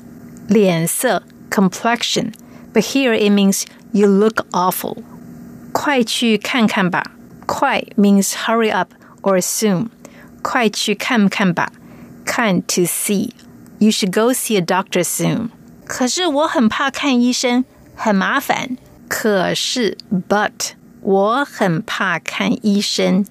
[0.48, 2.34] 脸色 complexion,
[2.74, 4.98] but here it means you look awful.
[5.72, 7.12] 快去看看吧。
[7.46, 9.88] 快 means hurry up or soon.
[10.42, 11.72] 快去看看吧。
[12.26, 13.32] 看 to see.
[13.80, 15.50] You should go see a doctor soon.
[15.86, 17.64] 可是我很怕看医生，
[17.96, 18.78] 很麻烦。
[19.08, 23.26] 可是 but 我很怕看医生。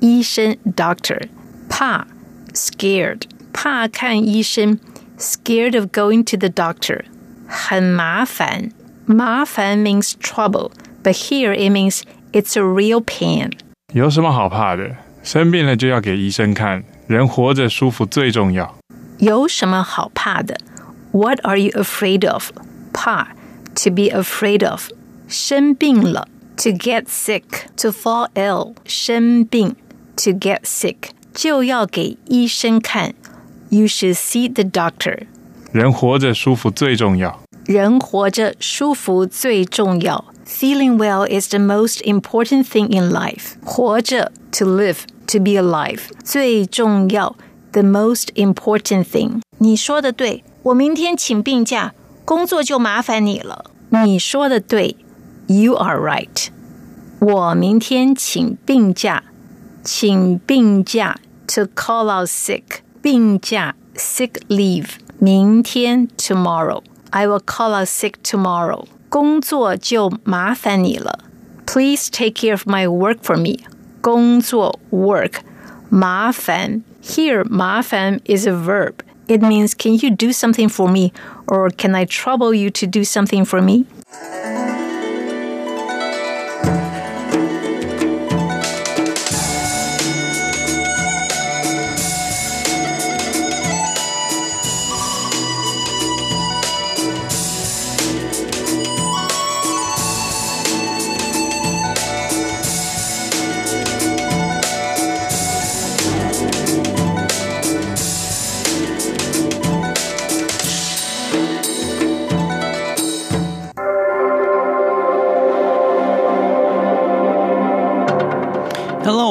[0.00, 1.28] 医生 doctor
[1.68, 2.06] 怕
[2.54, 3.22] scared
[3.54, 4.78] 怕看医生
[5.18, 7.04] scared of going to the doctor
[7.46, 8.70] 很麻烦
[9.06, 10.70] 麻烦 means trouble
[11.02, 13.52] but here it means it's a real pain
[13.92, 14.96] 有什么好怕的？
[15.22, 16.84] 生病了就要给医生看。
[17.10, 18.76] 人活着舒服最重要。
[19.18, 20.56] 有什么好怕的
[21.10, 22.52] What are you afraid of
[22.92, 23.30] 怕
[23.74, 24.90] to be afraid of
[25.26, 27.42] 生病了 to get sick
[27.76, 29.74] to fall ill 生病
[30.16, 33.12] to get sick 就要给医生看
[33.68, 35.26] You should see the doctor
[35.72, 37.40] 人活着舒服最重要。
[37.66, 40.24] 人活着舒服最重要。
[40.44, 43.54] Feeling well is the most important thing in life.
[43.64, 47.36] 活着 to live, to be alive 最重要
[47.70, 49.40] the most important thing.
[49.58, 53.66] 你说的对，我明天请病假，工作就麻烦你了。
[53.90, 54.96] 你说的对，
[55.46, 56.48] You are right.
[57.20, 59.22] 我明天请病假，
[59.84, 64.88] 请病假 to call out sick， 病假 sick leave。
[65.18, 68.86] 明天 tomorrow。I will call out sick tomorrow.
[69.08, 71.20] 工作就麻烦你了。
[71.66, 73.58] Please take care of my work for me.
[74.00, 75.40] 工作 work
[75.88, 76.82] 麻烦.
[77.02, 78.94] Here, 麻烦 is a verb.
[79.26, 81.12] It means can you do something for me
[81.46, 83.86] or can I trouble you to do something for me?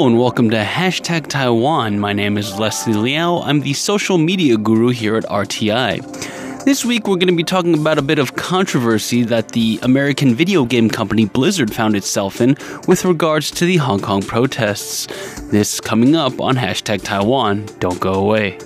[0.05, 1.99] And welcome to Hashtag Taiwan.
[1.99, 3.41] My name is Leslie Liao.
[3.41, 6.65] I'm the social media guru here at RTI.
[6.67, 10.35] This week we're going to be talking about a bit of controversy that the American
[10.35, 12.55] video game company Blizzard found itself in
[12.87, 15.07] with regards to the Hong Kong protests.
[15.51, 17.65] This coming up on Hashtag Taiwan.
[17.79, 18.59] Don't go away.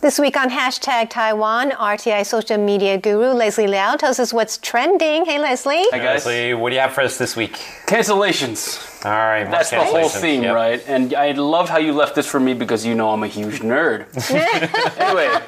[0.00, 5.26] This week on hashtag Taiwan, RTI social media guru Leslie Liao tells us what's trending.
[5.26, 5.84] Hey, Leslie.
[5.90, 6.24] Hi guys.
[6.24, 7.52] Leslie, what do you have for us this week?
[7.86, 9.04] Cancellations.
[9.04, 10.54] All right, That's the whole theme, Yep.
[10.54, 10.82] right?
[10.88, 13.60] And I love how you left this for me because you know I'm a huge
[13.60, 14.06] nerd.
[14.98, 15.38] anyway,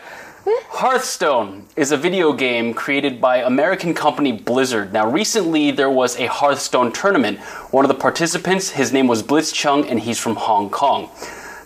[0.68, 4.92] Hearthstone is a video game created by American company Blizzard.
[4.92, 7.38] Now, recently there was a Hearthstone tournament.
[7.70, 11.08] One of the participants, his name was Blitz Chung, and he's from Hong Kong.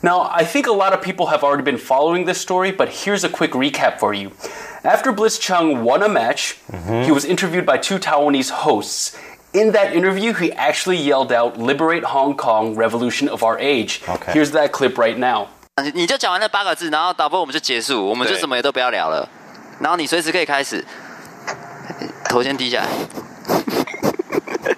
[0.06, 3.24] Now, I think a lot of people have already been following this story, but here's
[3.24, 4.30] a quick recap for you.
[4.84, 7.02] After Blitz Chung won a match, mm-hmm.
[7.02, 9.18] he was interviewed by two Taiwanese hosts.
[9.52, 14.00] In that interview, he actually yelled out, Liberate Hong Kong, Revolution of Our Age.
[14.08, 14.32] Okay.
[14.32, 15.48] Here's that clip right now.
[15.92, 19.28] 你就讲完那八个字，然后导播我们就结束，我们就什么也都不要聊了，
[19.80, 20.84] 然后你随时可以开始，
[22.30, 22.88] 头先低下来，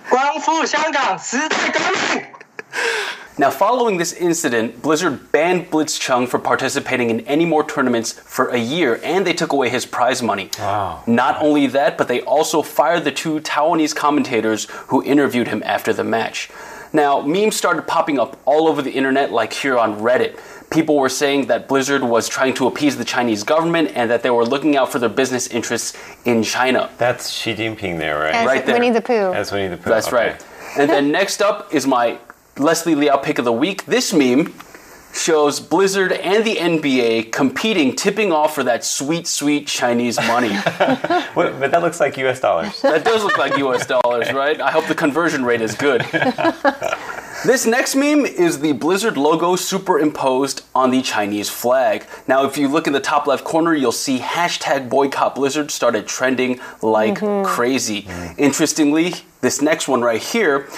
[0.09, 1.81] 光复香港，时代革
[2.15, 2.25] 命。
[3.39, 8.49] Now, following this incident, Blizzard banned Blitz Chung for participating in any more tournaments for
[8.49, 10.51] a year, and they took away his prize money.
[10.59, 11.05] Wow.
[11.07, 15.93] Not only that, but they also fired the two Taiwanese commentators who interviewed him after
[15.93, 16.51] the match.
[16.93, 20.41] Now, memes started popping up all over the internet, like here on Reddit.
[20.71, 24.31] People were saying that Blizzard was trying to appease the Chinese government and that they
[24.31, 26.91] were looking out for their business interests in China.
[26.99, 28.35] That's Xi Jinping there, right?
[28.35, 28.75] As Right there.
[28.75, 29.31] Winnie the Pooh.
[29.33, 29.91] That's Winnie the Pooh.
[29.91, 30.31] That's okay.
[30.31, 30.45] right.
[30.77, 32.19] And then next up is my
[32.59, 33.85] Leslie Liao pick of the week.
[33.87, 34.53] This meme
[35.13, 40.51] shows Blizzard and the NBA competing, tipping off for that sweet, sweet Chinese money.
[41.37, 42.41] Wait, but that looks like U.S.
[42.41, 42.81] dollars.
[42.83, 44.61] that does look like US dollars, right?
[44.61, 46.05] I hope the conversion rate is good.
[47.45, 52.05] This next meme is the Blizzard logo superimposed on the Chinese flag.
[52.27, 56.09] Now, if you look in the top left corner, you'll see hashtag boycott Blizzard started
[56.09, 57.47] trending like mm-hmm.
[57.47, 58.03] crazy.
[58.03, 58.39] Mm.
[58.39, 60.69] Interestingly, this next one right here,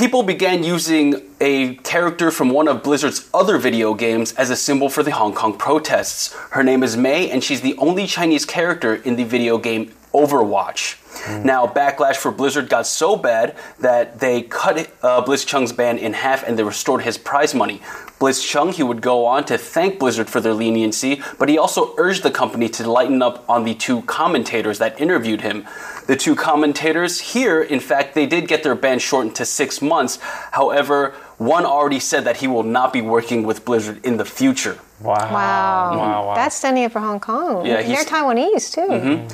[0.00, 4.88] people began using a character from one of Blizzard's other video games as a symbol
[4.88, 6.32] for the Hong Kong protests.
[6.52, 10.96] Her name is Mei, and she's the only Chinese character in the video game Overwatch.
[11.44, 16.12] Now, backlash for Blizzard got so bad that they cut uh, Blitz Chung's ban in
[16.14, 17.82] half and they restored his prize money.
[18.18, 21.94] Blitz Chung, he would go on to thank Blizzard for their leniency, but he also
[21.98, 25.66] urged the company to lighten up on the two commentators that interviewed him.
[26.06, 30.18] The two commentators here, in fact, they did get their ban shortened to six months.
[30.52, 34.78] However, one already said that he will not be working with Blizzard in the future.
[35.00, 35.14] Wow.
[35.14, 35.96] Wow.
[35.96, 36.34] Wow, wow.
[36.34, 37.64] That's standing up for Hong Kong.
[37.66, 39.26] Yeah, They're he's- Taiwanese, too.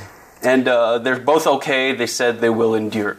[0.47, 1.93] And uh, they're both okay.
[1.93, 3.17] They said they will endure.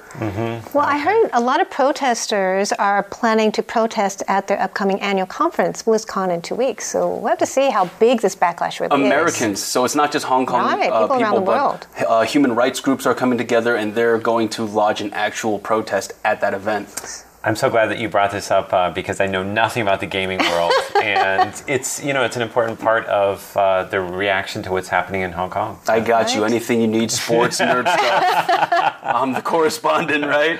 [0.74, 5.28] Well, I heard a lot of protesters are planning to protest at their upcoming annual
[5.28, 6.88] conference, BlizzCon, in two weeks.
[6.88, 9.06] So we'll have to see how big this backlash really is.
[9.06, 12.56] Americans, so it's not just Hong Kong Right, uh, people around the but uh, human
[12.56, 16.54] rights groups are coming together and they're going to lodge an actual protest at that
[16.54, 17.26] event.
[17.48, 20.06] I'm so glad that you brought this up uh, because I know nothing about the
[20.06, 24.72] gaming world, and it's you know it's an important part of uh, the reaction to
[24.72, 25.80] what's happening in Hong Kong.
[25.88, 26.44] I got you.
[26.44, 28.96] Anything you need, sports, nerd stuff.
[29.02, 30.60] I'm the correspondent, right?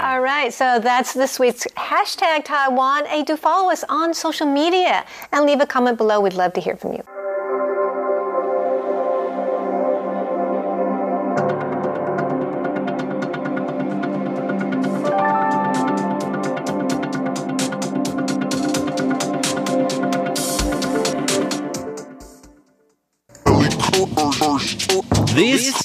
[0.00, 3.06] All right, so that's this week's hashtag Taiwan.
[3.06, 6.20] Hey, do follow us on social media and leave a comment below.
[6.20, 7.02] We'd love to hear from you.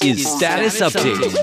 [0.08, 1.34] Is Status Update.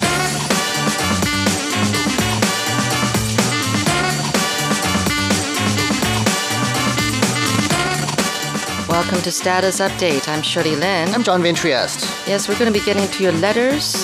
[8.90, 10.28] Welcome to Status Update.
[10.28, 11.10] I'm Shirley Lin.
[11.10, 12.06] I'm John Van Trieste.
[12.28, 13.96] Yes, we're going to be getting to your letters.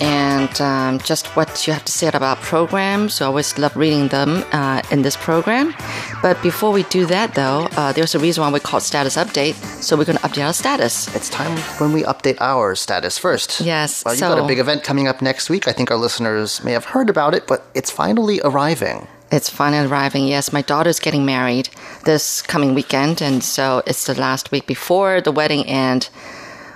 [0.00, 3.20] and um, just what you have to say about programs.
[3.20, 5.74] I always love reading them uh, in this program.
[6.22, 9.16] But before we do that, though, uh, there's a reason why we call it status
[9.16, 9.54] update.
[9.82, 11.14] So we're going to update our status.
[11.16, 13.60] It's time when we update our status first.
[13.62, 15.66] Yes, Well, you've got a big event coming up next week.
[15.66, 19.08] I think our listeners may have heard about it, but it's finally arriving.
[19.32, 20.26] It's finally arriving.
[20.28, 21.70] Yes, my daughter's getting married
[22.04, 26.06] this coming weekend, and so it's the last week before the wedding, and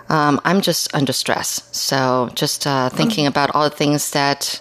[0.09, 1.69] um, I'm just under stress.
[1.73, 4.61] So just uh, thinking about all the things that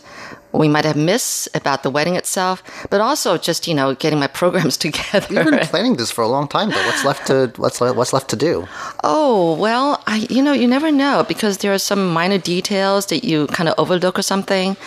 [0.53, 4.27] we might have missed about the wedding itself, but also just you know getting my
[4.41, 5.27] programs together.
[5.33, 6.85] You've been planning this for a long time, though.
[6.85, 8.67] What's left to what's le- what's left to do?
[9.03, 13.23] Oh, well, I you know, you never know because there are some minor details that
[13.23, 14.77] you kind of overlook or something.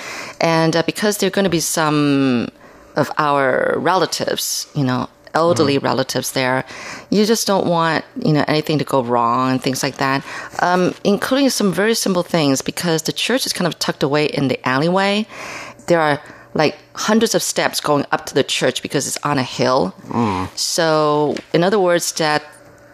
[0.41, 2.49] And uh, because there are going to be some
[2.97, 6.65] of our relatives, you know, elderly relatives there,
[7.11, 10.25] you just don't want, you know, anything to go wrong and things like that.
[10.69, 14.49] Um, including some very simple things because the church is kind of tucked away in
[14.49, 15.27] the alleyway.
[15.89, 16.17] There are
[16.55, 19.93] like hundreds of steps going up to the church because it's on a hill.
[20.57, 22.43] So, in other words, that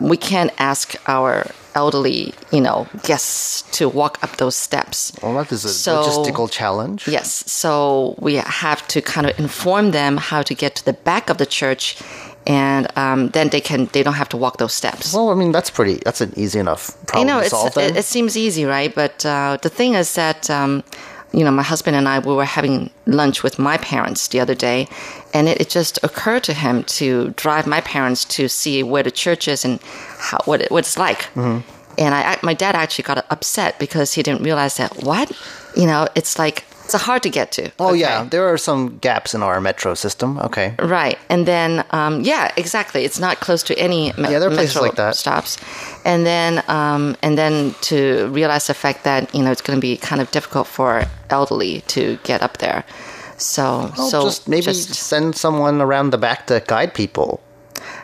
[0.01, 5.13] we can't ask our elderly, you know, guests to walk up those steps.
[5.23, 7.07] Well, that is a So- logistical challenge.
[7.09, 11.31] Yes, so we have to kind of inform them how to get to the back
[11.31, 11.97] of the church,
[12.47, 15.15] and um, then they can they don't have to walk those steps.
[15.15, 15.97] Well, I mean, that's pretty.
[16.05, 17.77] That's an easy enough I problem know to solve.
[17.77, 18.95] It, it seems easy, right?
[18.95, 20.83] But uh, the thing is that um,
[21.33, 24.55] you know my husband and I we were having lunch with my parents the other
[24.55, 24.89] day,
[25.33, 29.11] and it, it just occurred to him to drive my parents to see where the
[29.11, 29.81] church is and
[30.19, 31.23] how what it, what it's like.
[31.35, 31.61] Mm-hmm.
[31.99, 35.31] And I, my dad actually got upset because he didn't realize that what
[35.77, 37.71] you know it's like it's hard to get to.
[37.79, 38.01] oh Okay.
[38.01, 40.39] yeah, there are some gaps in our metro system.
[40.39, 40.75] Okay.
[40.79, 43.05] Right, and then um, yeah, exactly.
[43.05, 45.17] It's not close to any me- Yeah, there are places like that.
[45.17, 45.57] stops,
[46.05, 49.81] and then um, and then to realize the fact that you know it's going to
[49.81, 52.85] be kind of difficult for elderly to get up there.
[53.39, 57.41] So Well, so just maybe just- send someone around the back to guide people.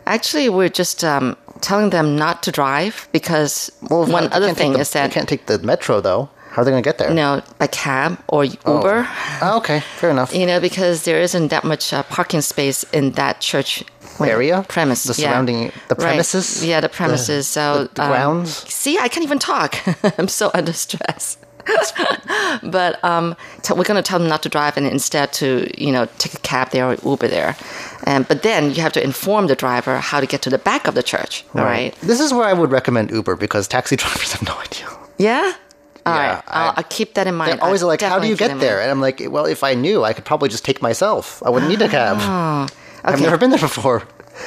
[0.06, 4.72] actually we're just um, telling them not to drive because Well, one they other thing
[4.72, 6.28] the- is that they can't take the metro though.
[6.58, 7.08] How are they going to get there?
[7.10, 9.06] you know by cab or Uber.
[9.42, 10.34] Oh, okay, fair enough.
[10.34, 13.84] You know, because there isn't that much uh, parking space in that church
[14.20, 14.64] Area?
[14.68, 15.28] premise, The yeah.
[15.30, 15.98] surrounding- the Right.
[16.08, 16.64] premises?
[16.66, 17.46] Yeah, the premises.
[17.46, 18.50] so the- the um, grounds?
[18.68, 19.76] See, I can't even talk.
[20.18, 21.38] I'm so under stress.
[22.64, 25.92] but um, t- we're going to tell them not to drive and instead to you
[25.92, 27.54] know take a cab there or Uber there.
[28.02, 30.88] And but then you have to inform the driver how to get to the back
[30.88, 31.44] of the church.
[31.54, 31.94] All right.
[32.00, 34.88] This is where I would recommend Uber because taxi drivers have no idea.
[35.18, 35.52] Yeah.
[36.08, 36.44] All Yeah, right.
[36.48, 37.52] I'll, I- I'll keep that in mind.
[37.52, 39.74] They're always I'll like, "How do you get there?" And I'm like, "Well, if I
[39.74, 41.42] knew, I could probably just take myself.
[41.46, 42.16] I wouldn't need a cab.
[43.04, 44.02] I've never been there before."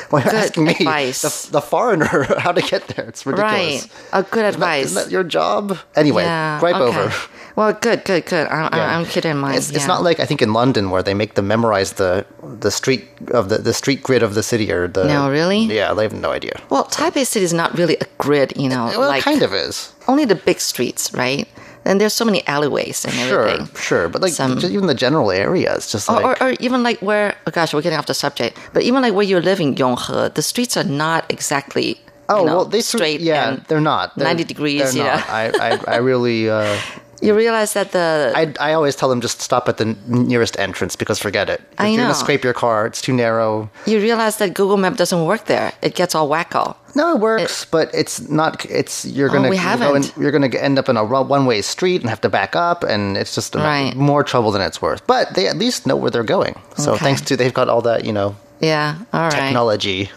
[0.10, 3.06] Why are Good asking me, the, the foreigner, how to get there?
[3.06, 3.52] It's ridiculous.
[3.54, 3.88] Right.
[4.14, 4.86] A good Isn't advice.
[4.86, 5.78] Isn't that your job?
[5.96, 6.98] Anyway, Yeah, gripe okay.
[7.00, 7.14] over.
[7.56, 8.48] Well, good, good, good.
[8.48, 8.98] I, I, Yeah.
[8.98, 9.58] I'm kidding in mind.
[9.58, 12.26] It's, it's not like I think in London where they make them memorize the
[12.60, 15.04] the street of the, the street grid of the city or the.
[15.06, 15.66] No, really?
[15.66, 16.60] Yeah, they have no idea.
[16.70, 18.86] Well, Taipei City is not really a grid, you know.
[18.98, 19.92] Well, like it kind of is.
[20.08, 21.48] only the big streets, right?
[21.84, 23.66] And there's so many alleyways and Sure, everything.
[23.68, 24.10] sure, sure.
[24.10, 27.00] but like Some- just even the general areas, just Or, like or, or even like
[27.02, 28.58] where, oh gosh, we're getting off the subject.
[28.74, 32.56] But even like where you're living, Yonghe, the streets are not exactly oh you know,
[32.58, 33.20] well they straight.
[33.20, 35.16] yeah they're not They're- 90 degrees, they're you know.
[35.16, 35.30] not.
[35.30, 36.78] I, I I really uh,
[37.22, 40.96] You realize that the I I always tell them just stop at the nearest entrance
[40.96, 41.62] because forget it.
[41.74, 42.04] If I you're know.
[42.06, 43.70] gonna scrape your car, it's too narrow.
[43.86, 45.72] you realize that Google Map doesn't work there.
[45.82, 46.76] It gets all wacko.
[46.96, 48.66] No, it works, but it's not.
[48.66, 50.14] It's you're Oh, gonna we you're, going, haven't.
[50.18, 53.16] you're gonna end up in a one way street and have to back up, and
[53.18, 53.96] it's just Right.
[53.96, 55.06] more trouble than it's worth.
[55.08, 56.56] But they at least know where they're going.
[56.78, 57.06] So Okay.
[57.06, 59.32] thanks to they've got all that you know Yeah, all right.
[59.32, 60.10] technology.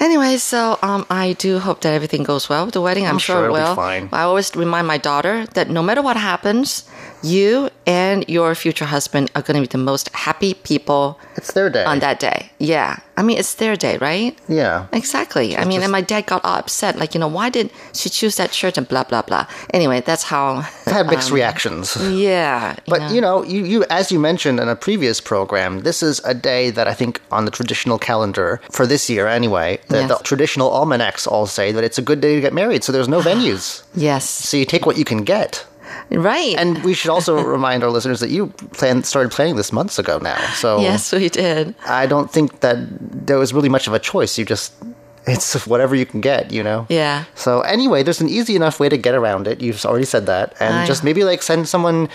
[0.00, 3.04] Anyway, so um, I do hope that everything goes well with the wedding.
[3.04, 3.74] I'm, I'm sure, sure it will.
[3.76, 4.08] fine.
[4.12, 6.88] I always remind my daughter that no matter what happens,
[7.22, 11.68] you and your future husband are going to be the most happy people It's their
[11.70, 11.84] day.
[11.84, 12.50] on that day.
[12.58, 12.98] Yeah.
[13.16, 14.38] I mean, it's their day, right?
[14.48, 14.86] Yeah.
[14.92, 15.56] Exactly.
[15.56, 18.36] I mean, and my dad got all upset, like, you know, why did she choose
[18.36, 19.46] that church and blah, blah, blah.
[19.74, 20.64] Anyway, that's how.
[20.86, 21.96] I had mixed um, reactions.
[22.10, 22.76] Yeah.
[22.86, 26.32] But you know, you, you as you mentioned in a previous program, this is a
[26.34, 30.08] day that I think on the traditional calendar for this year anyway, the, Yes.
[30.08, 32.82] the traditional almanacs all say that it's a good day to get married.
[32.84, 33.82] So there's no venues.
[33.94, 34.28] Yes.
[34.28, 35.66] So you take what you can get.
[36.10, 36.56] Right.
[36.58, 40.18] And we should also remind our listeners that you plan started planning this months ago
[40.18, 40.38] now.
[40.54, 41.74] So yes, we did.
[41.86, 42.78] I don't think that
[43.26, 44.36] there was really much of a choice.
[44.38, 44.72] You just
[45.26, 46.86] it's whatever you can get, you know.
[46.88, 47.24] Yeah.
[47.34, 49.60] So anyway, there's an easy enough way to get around it.
[49.60, 52.08] You've already said that, and I- just maybe like send someone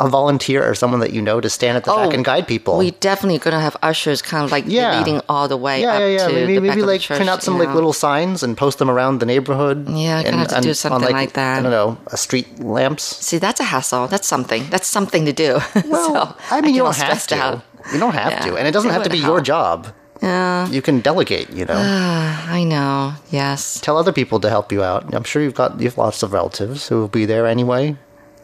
[0.00, 2.46] a volunteer or someone that you know to stand at the back oh, and guide
[2.48, 2.74] people.
[2.74, 4.98] Oh, We definitely gonna have ushers kind of like Yeah.
[4.98, 6.26] leading all the way yeah, up yeah, yeah.
[6.28, 7.74] to Maybe, maybe like church, print out some like know.
[7.74, 9.88] little signs and post them around the neighborhood.
[9.88, 11.58] Yeah, and- have to do and on, something like that.
[11.58, 13.02] I don't know, a street lamps.
[13.04, 14.08] See, that's a hassle.
[14.08, 14.66] That's something.
[14.70, 15.60] That's something to do.
[15.86, 17.36] Well, so, I mean, you don't have to.
[17.36, 17.62] out.
[17.92, 19.86] You don't have Yeah, to, and it doesn't it have to be your job.
[20.22, 21.50] Yeah, You can delegate.
[21.50, 23.12] You know, I know.
[23.30, 23.80] Yes.
[23.80, 25.14] tell other people to help you out.
[25.14, 27.96] I'm sure you've got you have lots of relatives who will be there anyway.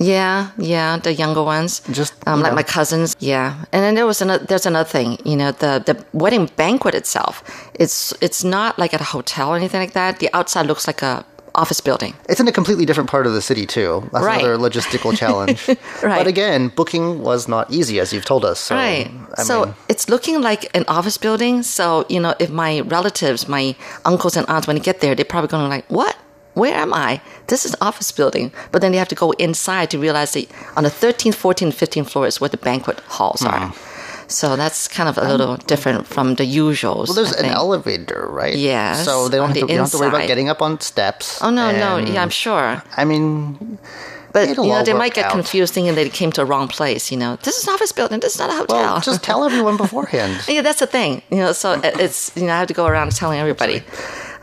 [0.03, 1.83] Yeah, yeah, the younger ones.
[1.93, 2.57] Just, um, like know.
[2.57, 3.15] my cousins.
[3.21, 4.43] Yeah, and then there was another.
[4.47, 5.19] There's another thing.
[5.27, 7.43] You know, the the wedding banquet itself.
[7.75, 10.19] It's it's not like at a hotel or anything like that.
[10.19, 11.25] The outside looks like a
[11.55, 12.15] office building.
[12.31, 14.09] It's in a completely different part of the city too.
[14.13, 14.43] That's Right.
[14.43, 15.67] another logistical challenge.
[16.03, 16.19] Right.
[16.19, 18.59] But again, booking was not easy, as you've told us.
[18.61, 19.11] So, right.
[19.37, 21.63] I so mean, it's looking like an office building.
[21.63, 23.75] So, you know, if my relatives, my
[24.05, 26.17] uncles and aunts, when they get there, they're probably going to like, what?
[26.61, 27.21] Where am I?
[27.49, 28.53] This is an office building.
[28.73, 30.47] But then they have to go inside to realize that
[30.77, 33.55] on the 13th, 14th, 15th floor is where the banquet halls are.
[33.65, 33.87] Uh-huh.
[34.29, 37.07] So that's kind of a little um, different from the usuals.
[37.09, 38.55] well, there's an elevator, right?
[38.55, 40.49] Yes, So they don't, on have to, the you don't have to worry about getting
[40.49, 41.43] up on steps.
[41.43, 41.97] Oh, no, no.
[41.99, 42.81] Yeah, I'm sure.
[42.97, 43.79] I mean,
[44.33, 45.33] But, you know, they might get out.
[45.33, 47.11] confused thinking that they came to a wrong place.
[47.11, 48.21] You know, this is an office building.
[48.21, 48.77] This is not a hotel.
[48.77, 50.35] well, just tell everyone beforehand.
[50.47, 51.23] Yeah, that's the thing.
[51.33, 53.83] You know, so it's you know I have to go around telling everybody.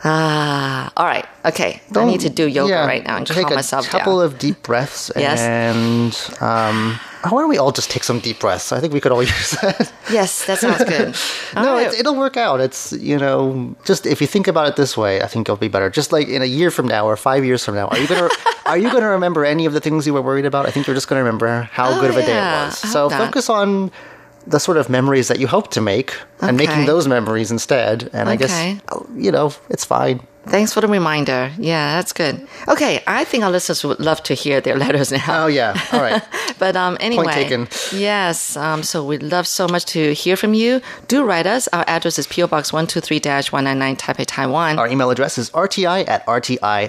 [0.04, 1.80] Ah, all right, okay.
[1.94, 3.92] I need to do yoga yeah, right now and calm myself down.
[3.92, 5.40] take a couple of deep breaths Yes.
[5.40, 8.70] and um, why don't we all just take some deep breaths?
[8.70, 9.92] I think we could all use that.
[10.10, 11.16] yes, that sounds good.
[11.56, 11.88] No, right.
[11.92, 12.60] it, it'll work out.
[12.60, 15.66] It's you know, just if you think about it this way, I think it'll be
[15.68, 15.90] better.
[15.90, 18.28] Just like in a year from now or five years from now, are you gonna
[18.66, 20.66] are you gonna remember any of the things you were worried about?
[20.66, 22.84] I think you're just gonna remember how Oh, good of a day it was.
[22.84, 23.90] I So focus on
[24.46, 28.10] the sort of memories that you hope to make and making those memories instead.
[28.12, 28.80] And I guess
[29.14, 30.20] you know it's fine.
[30.48, 31.52] Thanks for the reminder.
[31.58, 32.46] Yeah, that's good.
[32.66, 35.44] Okay, I think our listeners would love to hear their letters now.
[35.44, 36.22] Oh yeah, all right.
[36.58, 37.68] But um, anyway, taken.
[37.92, 38.56] Yes.
[38.56, 40.80] Um, so we'd love so much to hear from you.
[41.06, 41.68] Do write us.
[41.68, 43.20] Our address is PO Box one two three
[43.50, 44.76] one nine nine Taipei, Taiwan.
[44.76, 46.88] Our email address is rti at rti.org.tw.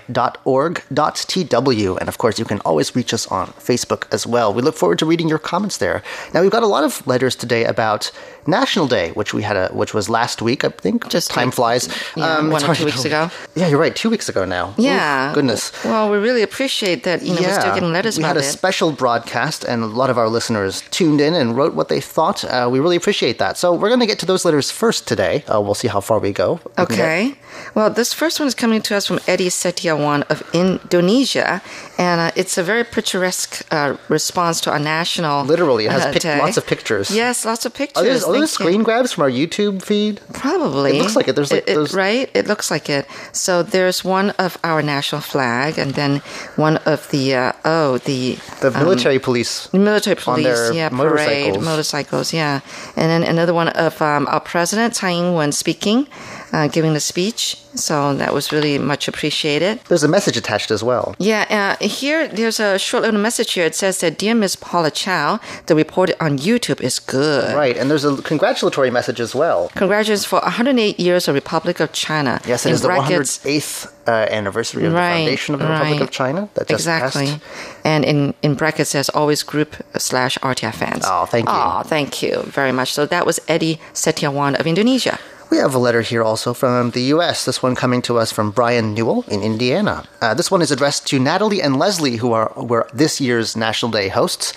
[2.00, 4.52] And of course, you can always reach us on Facebook as well.
[4.54, 6.02] We look forward to reading your comments there.
[6.34, 8.12] Now, we've got a lot of letters today about
[8.50, 11.08] National Day, which we had a, which was last week, I think.
[11.10, 11.90] Just time like- flies.
[12.16, 13.30] yeah, Um, one or two weeks ago.
[13.56, 13.96] Yeah, you're right.
[13.96, 14.74] Two weeks ago now.
[14.78, 15.32] Yeah.
[15.32, 15.72] Ooh, goodness.
[15.86, 17.22] Well, we really appreciate that.
[17.22, 18.44] You know, we're still getting letters we had a it.
[18.60, 22.44] special broadcast, and a lot of our listeners tuned in and wrote what they thought.
[22.44, 23.58] Uh, we really appreciate that.
[23.58, 25.44] So we're going to get to those letters first today.
[25.52, 26.60] Uh, we'll see how far we go.
[26.78, 27.36] Okay.
[27.76, 31.62] Well, this first one is coming to us from Eddie Setiawan of Indonesia,
[31.98, 35.44] and uh, it's a very picturesque uh, response to our national.
[35.46, 37.12] Literally, it has uh, pic- lots of pictures.
[37.12, 38.24] Yes, lots of pictures.
[38.24, 40.20] Are those, are those Thank screen grabs from our YouTube feed?
[40.34, 40.98] Probably.
[40.98, 41.36] It looks like it.
[41.36, 42.30] There's like It- it- those- right.
[42.34, 43.06] It looks like it.
[43.32, 46.22] So there's one of our national flag, and then
[46.56, 49.68] one of the uh, oh the The military police.
[49.74, 51.58] military on police, their yeah, motorcycles.
[51.58, 52.60] parade, motorcycles, yeah,
[52.96, 56.08] and then another one of um, our president Tsai Ing-wen speaking,
[56.52, 57.58] uh, giving the speech.
[57.76, 59.80] So that was really much appreciated.
[59.88, 61.16] There's a message attached as well.
[61.20, 63.66] Yeah, uh, here there's a short little message here.
[63.66, 67.56] It says that, "Dear Miss Paula Chow, the report on YouTube is good.
[67.56, 69.70] Right, and there's a congratulatory message as well.
[69.76, 72.42] Congratulations for 108 years of Republic of China.
[72.48, 76.02] Yes, it is the 108th uh, anniversary of Right, the foundation of the Republic right.
[76.02, 77.28] of China that just exactly.
[77.28, 77.42] passed.
[77.84, 81.04] And in, in brackets says always group slash RTI fans.
[81.06, 81.54] Oh, thank you.
[81.56, 82.94] Oh, thank you very much.
[82.94, 85.20] So that was Eddie Setiawan of Indonesia.
[85.50, 87.46] We have a letter here also from the U.S.
[87.46, 90.04] This one coming to us from Brian Newell in Indiana.
[90.22, 93.92] Uh, this one is addressed to Natalie and Leslie, who are were this year's National
[93.92, 94.54] Day hosts.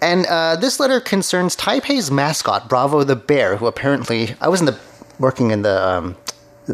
[0.00, 4.78] And uh, this letter concerns Taipei's mascot, Bravo the Bear, who apparently I wasn't the,
[5.18, 6.16] working in the um,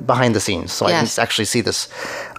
[0.07, 1.89] behind the scenes, so I didn't actually see this.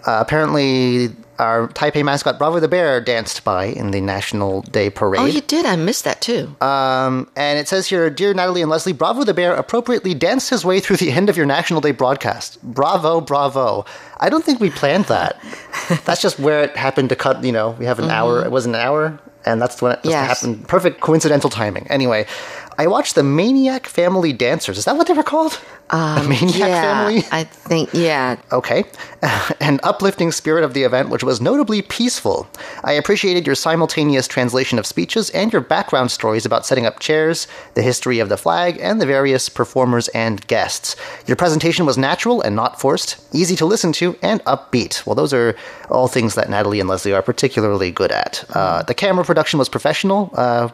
[0.08, 1.10] Uh, apparently,
[1.40, 5.22] our Taipei mascot, Bravo the Bear, danced by in the National Day parade.
[5.22, 5.66] Oh, you did.
[5.66, 6.56] I missed that too.
[6.62, 10.64] Um, and it says here, Dear Natalie and Leslie, Bravo the Bear appropriately danced his
[10.66, 12.62] way through the end of your National Day broadcast.
[12.62, 13.86] Bravo, bravo.
[14.20, 15.38] I don't think we planned that.
[16.06, 18.66] that's just where it happened to cut, you know, we have an hour, it was
[18.66, 20.42] an hour, and that's when it just Yes.
[20.42, 20.68] happened.
[20.68, 21.88] Perfect coincidental timing.
[21.90, 22.26] Anyway,
[22.80, 24.78] I watched the Maniac Family Dancers.
[24.78, 25.60] Is that what they were called?
[25.90, 27.24] the Maniac Um, yeah, Family?
[27.30, 28.38] I think, yeah.
[28.54, 28.86] Okay.
[29.60, 32.48] An uplifting spirit of the event, which was notably peaceful.
[32.86, 37.50] I appreciated your simultaneous translation of speeches and your background stories about setting up chairs,
[37.74, 40.96] the history of the flag, and the various performers and guests.
[41.28, 45.06] Your presentation was natural and not forced, easy to listen to, and upbeat.
[45.06, 45.54] Well, those are
[45.90, 48.46] all things that Natalie and Leslie are particularly good at.
[48.54, 50.32] Uh, the camera production was professional.
[50.34, 50.70] Uh,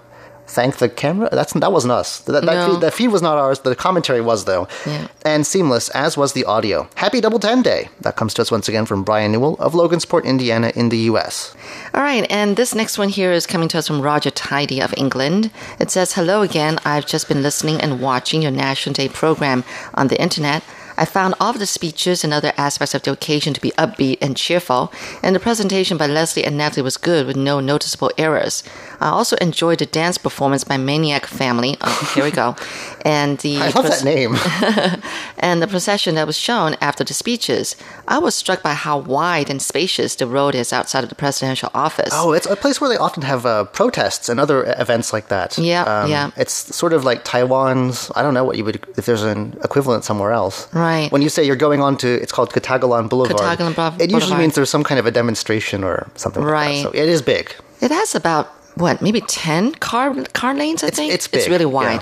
[0.48, 1.30] Thank the camera.
[1.32, 2.20] That's that wasn't us.
[2.20, 2.74] That, that, No.
[2.74, 3.60] feed, that feed was not ours.
[3.60, 5.08] The commentary was though, Yeah.
[5.24, 6.88] and seamless as was the audio.
[6.96, 7.90] Happy Double Ten Day.
[8.02, 11.56] That comes to us once again from Brian Newell of Logansport, Indiana, in the U.S.
[11.94, 14.94] All right, and this next one here is coming to us from Roger Tidy of
[14.98, 15.50] England.
[15.80, 16.78] It says, Hello again.
[16.86, 19.64] I've just been listening and watching your National Day program
[19.96, 20.64] on the internet.
[20.98, 24.18] I found all of the speeches and other aspects of the occasion to be upbeat
[24.22, 24.92] and cheerful,
[25.22, 28.64] and the presentation by Leslie and Natalie was good with no noticeable errors.
[29.00, 31.78] I also enjoyed the dance performance by Maniac Family.
[31.82, 32.56] Oh, here we go.
[33.06, 34.36] And the I love that name.
[35.38, 37.76] and the procession that was shown after the speeches.
[38.08, 41.70] I was struck by how wide and spacious the road is outside of the presidential
[41.76, 42.10] office.
[42.14, 45.56] Oh, it's a place where they often have uh, protests and other events like that.
[45.58, 46.32] Yeah, yeah.
[46.36, 48.12] It's sort of like Taiwan's.
[48.16, 50.68] I don't know what you would if there's an equivalent somewhere else.
[50.74, 51.12] Right.
[51.12, 53.38] When you say you're going on to, it's called Ketagalan Boulevard.
[53.40, 54.02] Ketagalan Boulevard.
[54.02, 56.42] It usually means there's some kind of a demonstration or something.
[56.44, 56.84] Like Right.
[56.84, 56.92] that.
[56.94, 57.54] So it is big.
[57.82, 60.84] It has about what, maybe ten car car lanes.
[60.84, 62.02] I It's- think it's It's really wide.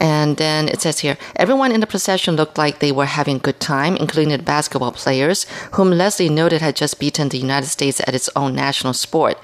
[0.00, 3.40] And then it says here, everyone in the procession looked like they were having a
[3.40, 8.00] good time, including the basketball players, whom Leslie noted had just beaten the United States
[8.00, 9.38] at its own national sport.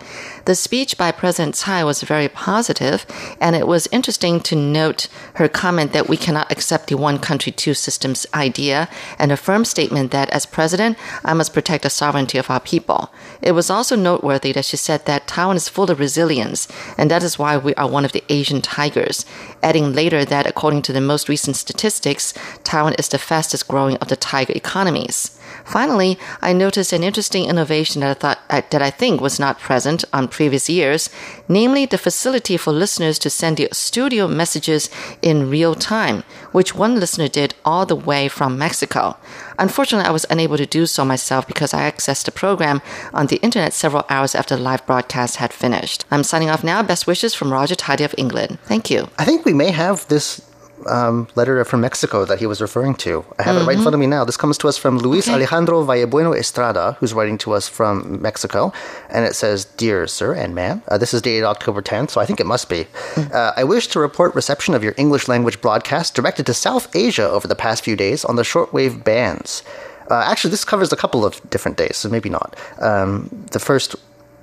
[0.45, 3.07] The speech by President Tsai was very positive,
[3.41, 7.51] and it was interesting to note her comment that we cannot accept the one country,
[7.51, 12.39] two systems idea, and a firm statement that as president, I must protect the sovereignty
[12.39, 13.13] of our people.
[13.43, 17.23] It was also noteworthy that she said that Taiwan is full of resilience, and that
[17.23, 19.25] is why we are one of the Asian tigers,
[19.65, 24.09] adding later that according to the most recent statistics, Taiwan is the fastest growing of
[24.09, 25.37] the tiger economies.
[25.65, 29.59] Finally, I noticed an interesting innovation that I thought uh, that I think was not
[29.59, 31.09] present on previous years,
[31.49, 34.91] namely the facility for listeners to send the studio messages
[35.23, 39.17] in real time, which one listener did all the way from Mexico.
[39.59, 43.37] Unfortunately, I was unable to do so myself because I accessed the program on the
[43.37, 46.05] internet several hours after the live broadcast had finished.
[46.11, 46.83] I'm signing off now.
[46.83, 48.59] Best wishes from Roger Tidy of England.
[48.65, 49.09] Thank you.
[49.19, 50.41] I think we may have this
[50.87, 53.25] um, letter from Mexico that he was referring to.
[53.39, 54.25] I have it right in front of me now.
[54.25, 58.73] This comes to us from Luis Alejandro Vallebueno Estrada, who's writing to us from Mexico.
[59.11, 62.27] And it says, Dear Sir and Ma'am, uh, this is dated October 10th, so I
[62.27, 62.87] think it must be.
[63.17, 67.29] Uh, I wish to report reception of your English language broadcast directed to South Asia
[67.29, 69.63] over the past few days on the shortwave bands.
[70.11, 72.57] Uh, actually, this covers a couple of different days, so maybe not.
[72.81, 73.97] Um, the first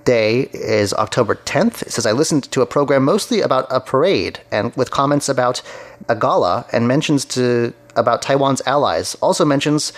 [0.05, 1.83] day is October 10th.
[1.83, 5.61] It says, I listened to a program mostly about a parade and with comments about
[6.09, 9.15] a gala and mentions to about Taiwan's allies.
[9.15, 9.93] Also mentions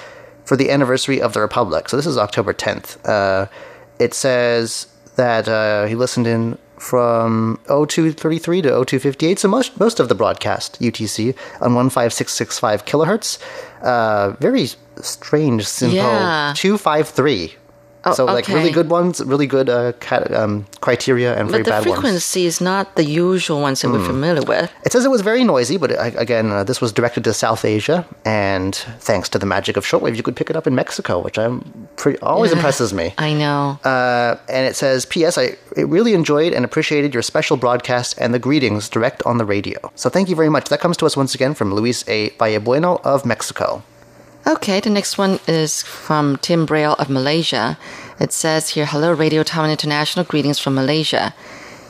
[0.46, 1.90] for the anniversary of the Republic.
[1.90, 2.98] So this is October 10th.
[3.08, 3.48] Uh,
[4.00, 10.10] it says that uh, he listened in from 0233 to 0258, so most, most of
[10.10, 13.40] the broadcast, UTC, on 15665 kilohertz.
[13.82, 14.68] Uh, very
[15.02, 15.96] strange, simple.
[15.96, 16.54] Yeah.
[16.58, 17.56] 253.
[18.06, 21.66] Oh, so, like, really good ones, really good uh, cat, um, criteria, and very But
[21.66, 22.00] the bad ones.
[22.00, 24.70] frequency is not the usual ones that we're familiar with.
[24.86, 27.64] It says it was very noisy, but uh, again, uh, this was directed to South
[27.64, 31.20] Asia, and thanks to the magic of shortwave, you could pick it up in Mexico,
[31.20, 33.14] which I'm pretty, always impresses me.
[33.18, 33.80] I know.
[33.86, 35.38] Uh, and it says, P.S.
[35.38, 39.80] I really enjoyed and appreciated your special broadcast and the greetings direct on the radio.
[39.96, 40.70] So thank you very much.
[40.70, 42.32] That comes to us once again from Luis A.
[42.32, 43.84] Vallebueno of Mexico.
[44.46, 47.78] Okay, the next one is from Tim Braille of Malaysia.
[48.20, 50.26] It says here, Hello, Radio Taiwan International.
[50.26, 51.34] Greetings from Malaysia.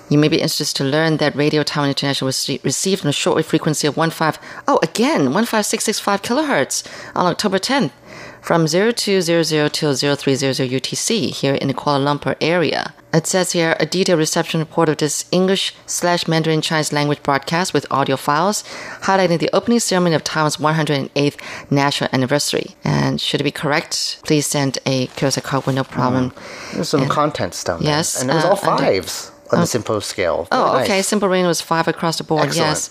[0.08, 3.46] You may be interested to learn that Radio Taiwan International was received on a shortwave
[3.46, 4.34] frequency of 15,
[4.68, 6.86] oh, again, 15665 kilohertz
[7.16, 7.90] on October 10th
[8.44, 12.94] from 0200 till 0300 UTC here in the Kuala Lumpur area.
[13.14, 17.74] It says here a detailed reception report of this English slash Mandarin Chinese language broadcast
[17.74, 18.64] with audio files
[19.04, 21.38] highlighting the opening ceremony of Taiwan's 108th
[21.72, 22.76] national anniversary.
[22.84, 26.34] And should it be correct, please send a QSL card with no problem.
[26.74, 27.90] There's some And- contents down there.
[27.98, 30.48] Yes, And it was uh, all fives on the SINPO scale.
[30.52, 30.86] Very Oh, nice.
[30.90, 31.00] okay.
[31.02, 32.44] SINPO rain was five across the board.
[32.48, 32.70] Excellent.
[32.72, 32.90] Yes.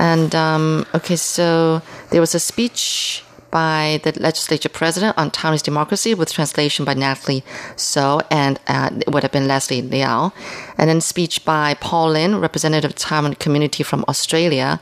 [0.00, 1.80] And um, okay, so
[2.10, 7.42] there was a speech by the legislature president on Taiwanese democracy with translation by Natalie
[7.76, 10.32] So and uh, it would have been Leslie Liao.
[10.78, 14.80] And then speech by Paul Lin, representative of Taiwan community from Australia.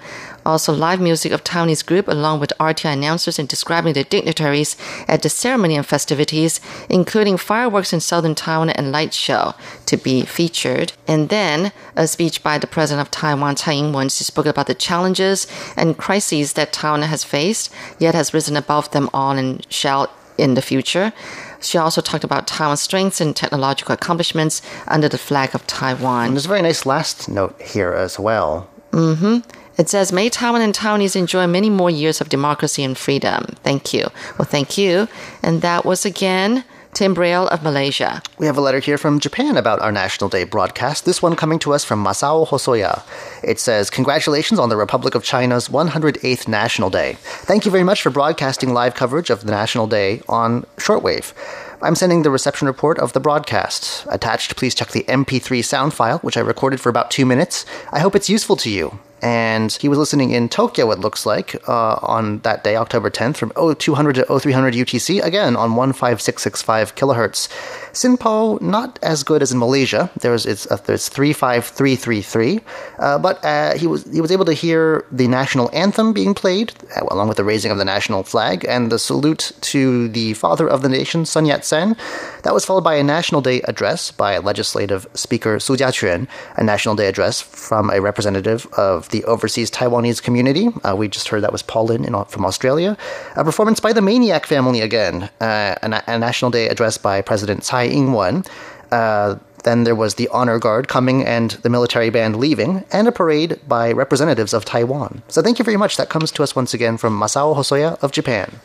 [0.49, 5.21] Also live music of Taiwanese group along with RTI announcers and describing the dignitaries at
[5.21, 9.53] the ceremony and festivities, including fireworks in southern Taiwan and light show
[9.85, 10.95] to be featured.
[11.07, 14.09] And then a speech by the president of Taiwan, Tsai Ing-wen.
[14.09, 15.47] She spoke about the challenges
[15.77, 20.55] and crises that Taiwan has faced, yet has risen above them all and shall in
[20.55, 21.13] the future.
[21.61, 26.31] She also talked about Taiwan's strengths and technological accomplishments under the flag of And Taiwan.
[26.31, 28.71] there's a very nice last note here as well.
[28.93, 29.41] Mm-hmm.
[29.79, 33.45] It says, May Taiwan and Taiwanese enjoy many more years of democracy and freedom.
[33.63, 34.09] Thank you.
[34.37, 35.07] Well, thank you.
[35.41, 36.65] And that was again
[36.95, 38.21] Tim Braille of Malaysia.
[38.39, 41.05] We have a letter here from Japan about our National Day broadcast.
[41.05, 43.03] This one coming to us from Masao Hosoya.
[43.45, 47.17] It says, Congratulations on the Republic of China's 108th National Day.
[47.21, 51.35] Thank you very much for broadcasting live coverage of the National Day on shortwave.
[51.83, 54.05] I'm sending the reception report of the broadcast.
[54.11, 57.65] Attached, please check the MP3 sound file, which I recorded for about two minutes.
[57.93, 58.99] I hope it's useful to you.
[59.23, 63.37] And he was listening in Tokyo, it looks like, uh, on that day, October 10th,
[63.37, 67.49] from 0200 to 0300 UTC, again on 15665 kilohertz.
[67.93, 70.11] Sinpo, not as good as in Malaysia.
[70.21, 72.61] There's it's uh, there's 35333,
[72.99, 76.73] uh, but uh, he was he was able to hear the national anthem being played,
[76.97, 80.69] uh, along with the raising of the national flag and the salute to the father
[80.69, 81.97] of the nation, Sun Yat-sen.
[82.43, 86.95] That was followed by a National Day address by Legislative Speaker Su Jia-chyuan, a National
[86.95, 90.69] Day address from a representative of the overseas Taiwanese community.
[90.85, 92.97] Uh, we just heard that was Paul Lin in, from Australia.
[93.37, 95.31] A performance by the Maniac family again.
[95.41, 98.45] Uh, a, a, National Day address by President Tsai Ing-wen.
[98.91, 103.13] Uh, then there was the honor guard coming and the military band leaving, and a
[103.13, 105.23] parade by representatives of Taiwan.
[105.29, 105.97] So thank you very much.
[105.97, 108.61] That comes to us once again from Masao Hosoya of Japan.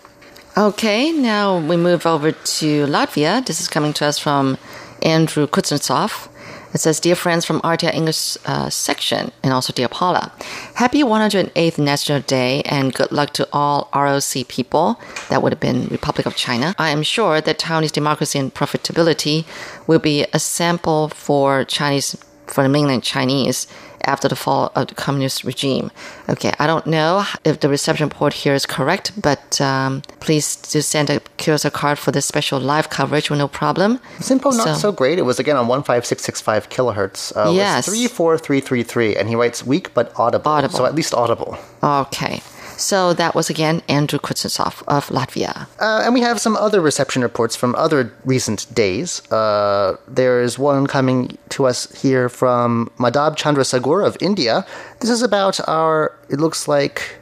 [0.56, 3.44] Okay, now we move over to Latvia.
[3.46, 4.58] This is coming to us from
[5.02, 6.30] Andrew Kuznetsov.
[6.74, 10.32] It says, Dear friends from RTI English uh, section, and also Dear Paula,
[10.76, 15.00] happy 108th National Day and good luck to all ROC people.
[15.30, 16.74] That would have been Republic of China.
[16.80, 19.46] I am sure that Taiwanese democracy and profitability
[19.86, 22.18] will be a sample for Chinese,
[22.48, 23.68] for the mainland Chinese
[24.06, 25.92] after the fall of the communist regime.
[26.30, 30.82] Okay, I don't know if the reception port here is correct, but um, please do
[30.82, 34.00] send a QSL card for this special live coverage with no problem.
[34.20, 35.20] SINPO not so, so great.
[35.20, 37.36] It was again on 15665 kilohertz.
[37.36, 37.86] Uh, yes.
[37.86, 40.52] 34333, and he writes weak but audible.
[40.52, 40.78] Audible.
[40.78, 41.58] So at least audible.
[41.82, 42.42] Okay.
[42.84, 45.68] So that was again Andrew Kuznetsov of Latvia.
[45.80, 49.22] Uh, and we have some other reception reports from other recent days.
[49.32, 54.66] Uh, there is one coming to us here from Madhab Chandrasekhar of India.
[55.00, 57.20] This is about our, it looks like,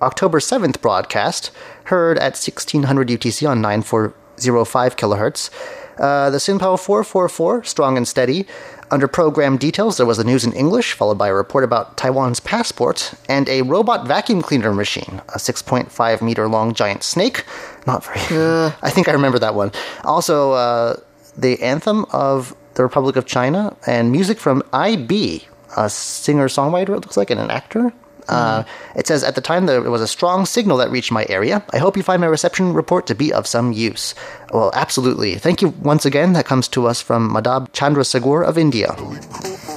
[0.00, 1.50] October 7th broadcast,
[1.84, 5.50] heard at 1600 UTC on 9405 kilohertz.
[5.98, 8.46] Uh, the SINPO 444, strong and steady,
[8.90, 12.40] under program details, there was the news in English, followed by a report about Taiwan's
[12.40, 17.44] passport and a robot vacuum cleaner machine, a 6.5 meter long giant snake.
[17.86, 18.20] Not very.
[18.44, 18.72] Uh.
[18.82, 19.72] I think I remember that one.
[20.04, 20.96] Also, uh,
[21.36, 27.00] the anthem of the Republic of China and music from IB, a singer songwriter, it
[27.00, 27.92] looks like, and an actor.
[28.28, 28.64] Uh,
[28.96, 31.64] it says, At the time, there was a strong signal that reached my area.
[31.72, 34.14] I hope you find my reception report to be of some use.
[34.52, 35.36] Well, absolutely.
[35.36, 36.32] Thank you once again.
[36.32, 38.94] That comes to us from Madhab Chandrasekhar of India.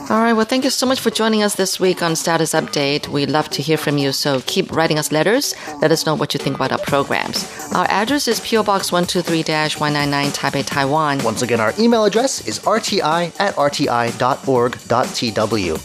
[0.10, 0.32] All right.
[0.32, 3.10] Well, thank you so much for joining us this week on Status Update.
[3.10, 5.54] We love to hear from you, so keep writing us letters.
[5.82, 7.46] Let us know what you think about our programs.
[7.74, 9.44] Our address is PO Box 123
[9.78, 11.22] 199 Taipei, Taiwan.
[11.26, 14.14] Once again, our email address is rti at rti.org.tw.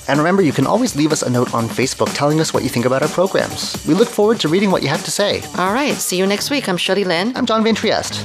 [0.09, 2.69] And remember, you can always leave us a note on Facebook telling us what you
[2.69, 3.85] think about our programs.
[3.89, 5.43] We look forward to reading what you have to say.
[5.59, 5.95] All right.
[5.97, 6.69] See you next week.
[6.69, 7.37] I'm Shirley Lin.
[7.37, 8.25] I'm John Van Trieste.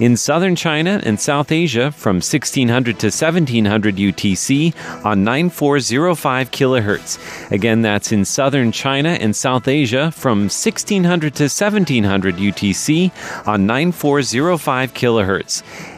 [0.00, 4.72] In southern China and South Asia from 1600 to 1700 UTC
[5.04, 7.50] on 9405 kHz.
[7.50, 13.10] Again, that's in southern China and South Asia from 1600 to 1700 UTC
[13.48, 15.97] on 9405 kHz.